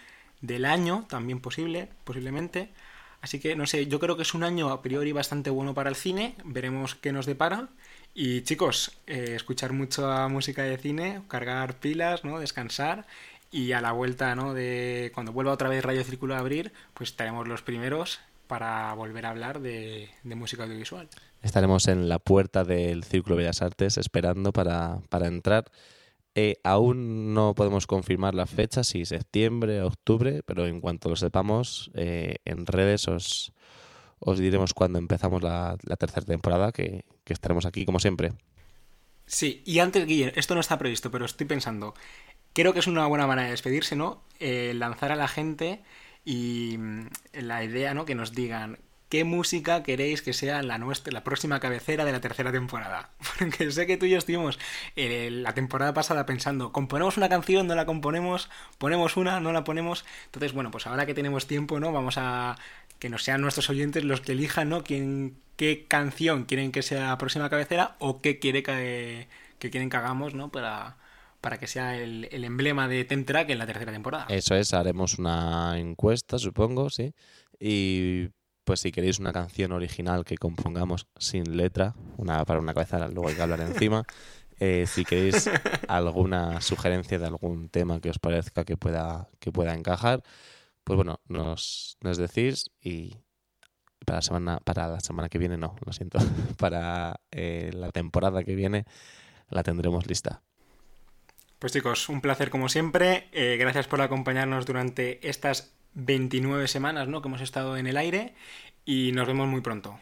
del 0.42 0.66
año, 0.66 1.06
también 1.10 1.40
posible, 1.40 1.90
posiblemente. 2.04 2.70
Así 3.22 3.40
que 3.40 3.56
no 3.56 3.66
sé, 3.66 3.88
yo 3.88 4.00
creo 4.00 4.16
que 4.16 4.22
es 4.22 4.34
un 4.34 4.44
año 4.44 4.70
a 4.70 4.82
priori 4.82 5.12
bastante 5.12 5.50
bueno 5.50 5.74
para 5.74 5.90
el 5.90 5.96
cine, 5.96 6.36
veremos 6.44 6.96
qué 6.96 7.12
nos 7.12 7.26
depara. 7.26 7.70
Y 8.14 8.42
chicos, 8.42 8.98
eh, 9.06 9.34
escuchar 9.36 9.74
mucha 9.74 10.28
música 10.28 10.64
de 10.64 10.78
cine, 10.78 11.22
cargar 11.28 11.76
pilas, 11.80 12.24
¿no? 12.24 12.40
descansar 12.40 13.06
y 13.52 13.72
a 13.72 13.82
la 13.82 13.92
vuelta, 13.92 14.36
¿no? 14.36 14.54
De 14.54 15.12
cuando 15.14 15.32
vuelva 15.32 15.54
otra 15.54 15.70
vez 15.70 15.84
Radio 15.84 16.04
Círculo 16.04 16.36
a 16.36 16.40
abrir, 16.40 16.74
pues 16.94 17.12
estaremos 17.12 17.48
los 17.48 17.62
primeros 17.62 18.20
para 18.48 18.94
volver 18.94 19.26
a 19.26 19.30
hablar 19.30 19.60
de, 19.60 20.10
música 20.24 20.64
audiovisual. 20.64 21.10
Estaremos 21.42 21.88
en 21.88 22.10
la 22.10 22.20
puerta 22.20 22.64
del 22.64 23.04
Círculo 23.04 23.36
Bellas 23.36 23.62
Artes 23.62 23.98
esperando 23.98 24.52
para, 24.54 25.02
entrar. 25.12 25.66
Eh, 26.34 26.58
aún 26.64 27.34
no 27.34 27.56
podemos 27.56 27.88
confirmar 27.88 28.36
la 28.36 28.46
fecha, 28.46 28.84
si 28.84 29.06
septiembre, 29.06 29.82
octubre, 29.82 30.44
pero 30.46 30.66
en 30.66 30.82
cuanto 30.82 31.10
lo 31.10 31.16
sepamos, 31.16 31.92
eh, 31.96 32.36
en 32.46 32.66
redes 32.66 33.08
os, 33.08 33.54
os 34.20 34.40
diremos 34.40 34.74
cuándo 34.74 35.00
empezamos 35.00 35.44
la, 35.44 35.78
tercera 35.98 36.26
temporada, 36.26 36.72
que, 36.72 37.06
que 37.24 37.34
estaremos 37.34 37.66
aquí 37.66 37.86
como 37.86 38.00
siempre. 38.00 38.34
Sí, 39.26 39.62
y 39.66 39.80
antes, 39.80 40.06
Guillermo, 40.06 40.34
esto 40.38 40.54
no 40.54 40.62
está 40.62 40.78
previsto, 40.80 41.12
pero 41.12 41.26
estoy 41.26 41.46
pensando, 41.46 41.94
creo 42.58 42.74
que 42.74 42.80
es 42.80 42.88
una 42.88 43.06
buena 43.06 43.28
manera 43.28 43.46
de 43.46 43.52
despedirse, 43.52 43.96
¿no? 43.96 44.24
Eh, 44.40 44.74
lanzar 44.76 45.12
a 45.12 45.16
la 45.16 45.28
gente 45.28 45.84
y 46.26 46.76
mm, 46.80 47.08
la 47.34 47.64
idea, 47.64 47.94
¿no? 47.94 48.06
Que 48.06 48.16
nos 48.16 48.34
digan 48.34 48.80
qué 49.10 49.24
música 49.26 49.84
queréis 49.84 50.24
que 50.24 50.34
sea 50.34 50.64
la 50.64 50.80
nuestra, 50.80 51.14
la 51.14 51.24
próxima 51.24 51.60
cabecera 51.60 52.04
de 52.04 52.12
la 52.12 52.20
tercera 52.20 52.52
temporada. 52.52 53.12
Porque 53.40 53.70
sé 53.70 53.86
que 53.86 53.98
tú 53.98 54.08
y 54.08 54.10
yo 54.10 54.18
estuvimos 54.18 54.58
eh, 54.96 55.30
la 55.32 55.54
temporada 55.54 55.94
pasada 55.94 56.26
pensando, 56.26 56.72
componemos 56.72 57.18
una 57.18 57.30
canción, 57.30 57.68
no 57.68 57.76
la 57.76 57.86
componemos, 57.86 58.50
ponemos 58.80 59.18
una, 59.18 59.40
no 59.40 59.52
la 59.54 59.64
ponemos. 59.64 60.04
Entonces, 60.26 60.54
bueno, 60.54 60.72
pues 60.72 60.88
ahora 60.88 61.06
que 61.06 61.14
tenemos 61.14 61.46
tiempo, 61.46 61.80
¿no? 61.80 61.92
Vamos 61.92 62.16
a 62.18 62.58
que 62.98 63.10
nos 63.10 63.24
sean 63.24 63.42
nuestros 63.42 63.70
oyentes 63.70 64.04
los 64.04 64.22
que 64.22 64.32
elijan, 64.32 64.70
¿no? 64.70 64.84
Quién, 64.84 65.38
qué 65.58 65.86
canción 65.88 66.46
quieren 66.46 66.72
que 66.72 66.82
sea 66.82 67.10
la 67.10 67.18
próxima 67.20 67.52
cabecera 67.52 67.98
o 68.00 68.20
qué 68.20 68.40
quiere 68.40 68.64
que 68.64 69.28
quieren 69.60 69.92
que 69.92 69.98
hagamos, 69.98 70.34
¿no? 70.34 70.50
Para 70.50 70.98
para 71.42 71.60
que 71.60 71.68
sea 71.68 71.98
el, 71.98 72.28
emblema 72.32 72.88
de 72.88 73.06
Temtrack 73.06 73.50
en 73.50 73.60
la 73.60 73.66
tercera 73.66 73.92
temporada. 73.92 74.26
Eso 74.30 74.56
es, 74.56 74.74
haremos 74.74 75.20
una 75.20 75.80
encuesta, 75.80 76.40
supongo, 76.40 76.90
sí. 76.90 77.14
Y 77.60 78.30
pues 78.64 78.82
si 78.82 78.92
queréis 78.92 79.20
una 79.20 79.32
canción 79.32 79.72
original 79.72 80.26
que 80.26 80.38
compongamos 80.38 81.08
sin 81.18 81.56
letra, 81.56 81.96
una 82.18 82.44
para 82.46 82.60
una 82.60 82.74
cabeza, 82.74 83.08
luego 83.08 83.30
hay 83.30 83.36
que 83.36 83.42
hablar 83.42 83.62
encima. 83.62 84.04
Eh, 84.60 84.88
si 84.88 85.06
queréis 85.06 85.52
alguna 85.88 86.62
sugerencia 86.62 87.20
de 87.20 87.28
algún 87.28 87.70
tema 87.70 88.02
que 88.02 88.10
os 88.10 88.18
parezca 88.18 88.66
que 88.66 88.76
pueda, 88.76 89.30
que 89.40 89.52
pueda 89.52 89.76
encajar, 89.76 90.24
pues 90.84 90.98
bueno, 90.98 91.20
nos, 91.28 91.96
nos 92.02 92.18
decís 92.18 92.72
y 92.82 93.18
para 94.04 94.18
la 94.18 94.22
semana, 94.22 94.60
para 94.64 94.88
la 94.88 95.00
semana 95.00 95.30
que 95.30 95.38
viene, 95.38 95.58
no, 95.58 95.76
lo 95.86 95.94
siento, 95.94 96.18
para 96.58 97.20
eh, 97.30 97.72
la 97.74 97.92
temporada 97.92 98.44
que 98.44 98.56
viene 98.56 98.86
la 99.50 99.64
tendremos 99.64 100.08
lista. 100.08 100.42
Pues 101.60 101.74
chicos, 101.74 102.08
un 102.10 102.22
placer 102.22 102.50
como 102.50 102.70
siempre. 102.70 103.30
Eh, 103.32 103.58
gracias 103.58 103.88
por 103.88 104.02
acompañarnos 104.02 104.66
durante 104.66 105.28
estas 105.28 105.74
29 105.96 106.68
semanas 106.68 107.08
¿no? 107.08 107.22
que 107.22 107.28
hemos 107.28 107.42
estado 107.42 107.78
en 107.78 107.88
el 107.88 107.98
aire 107.98 108.36
y 108.86 109.12
nos 109.14 109.28
vemos 109.28 109.48
muy 109.48 109.62
pronto. 109.62 109.98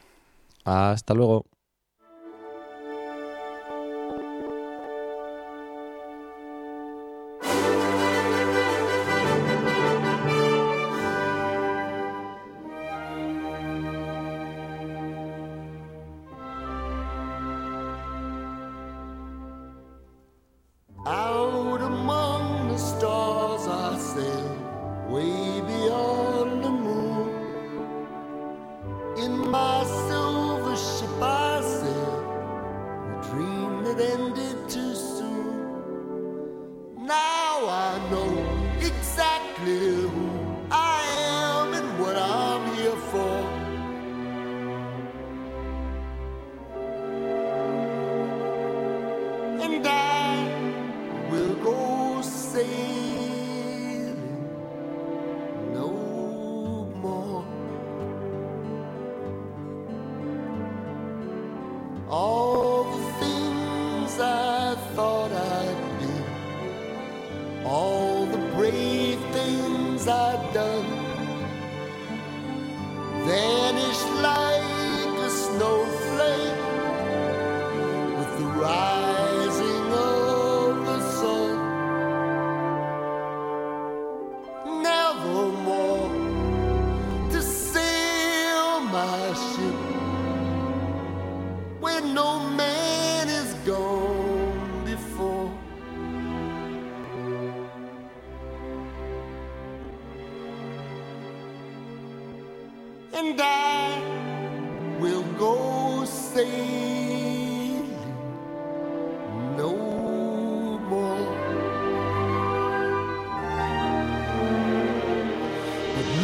Hasta 0.66 1.14
luego. 1.14 1.46
and 49.76 49.88
I 49.88 51.30
will 51.30 51.56
go 51.56 52.22
sing. 52.22 53.15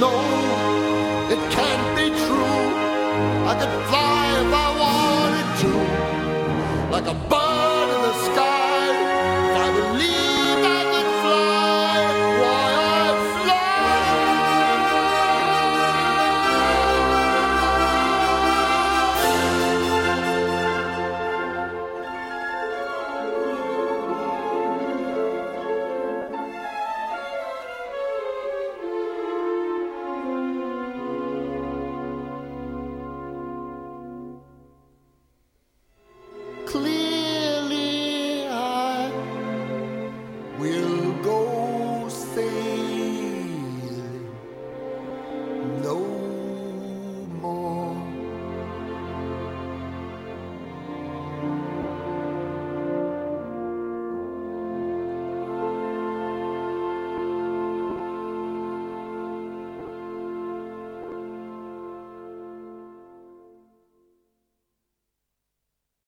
No, 0.02 0.10
it 1.30 1.42
can't 1.52 1.88
be 1.96 2.08
true. 2.24 2.66
I 3.52 3.54
could 3.60 3.76
fly 3.90 4.24
if 4.44 4.52
I 4.66 4.70
wanted 4.84 5.50
to, 5.62 5.72
like 6.96 7.08
a 7.16 7.18
bird 7.30 7.72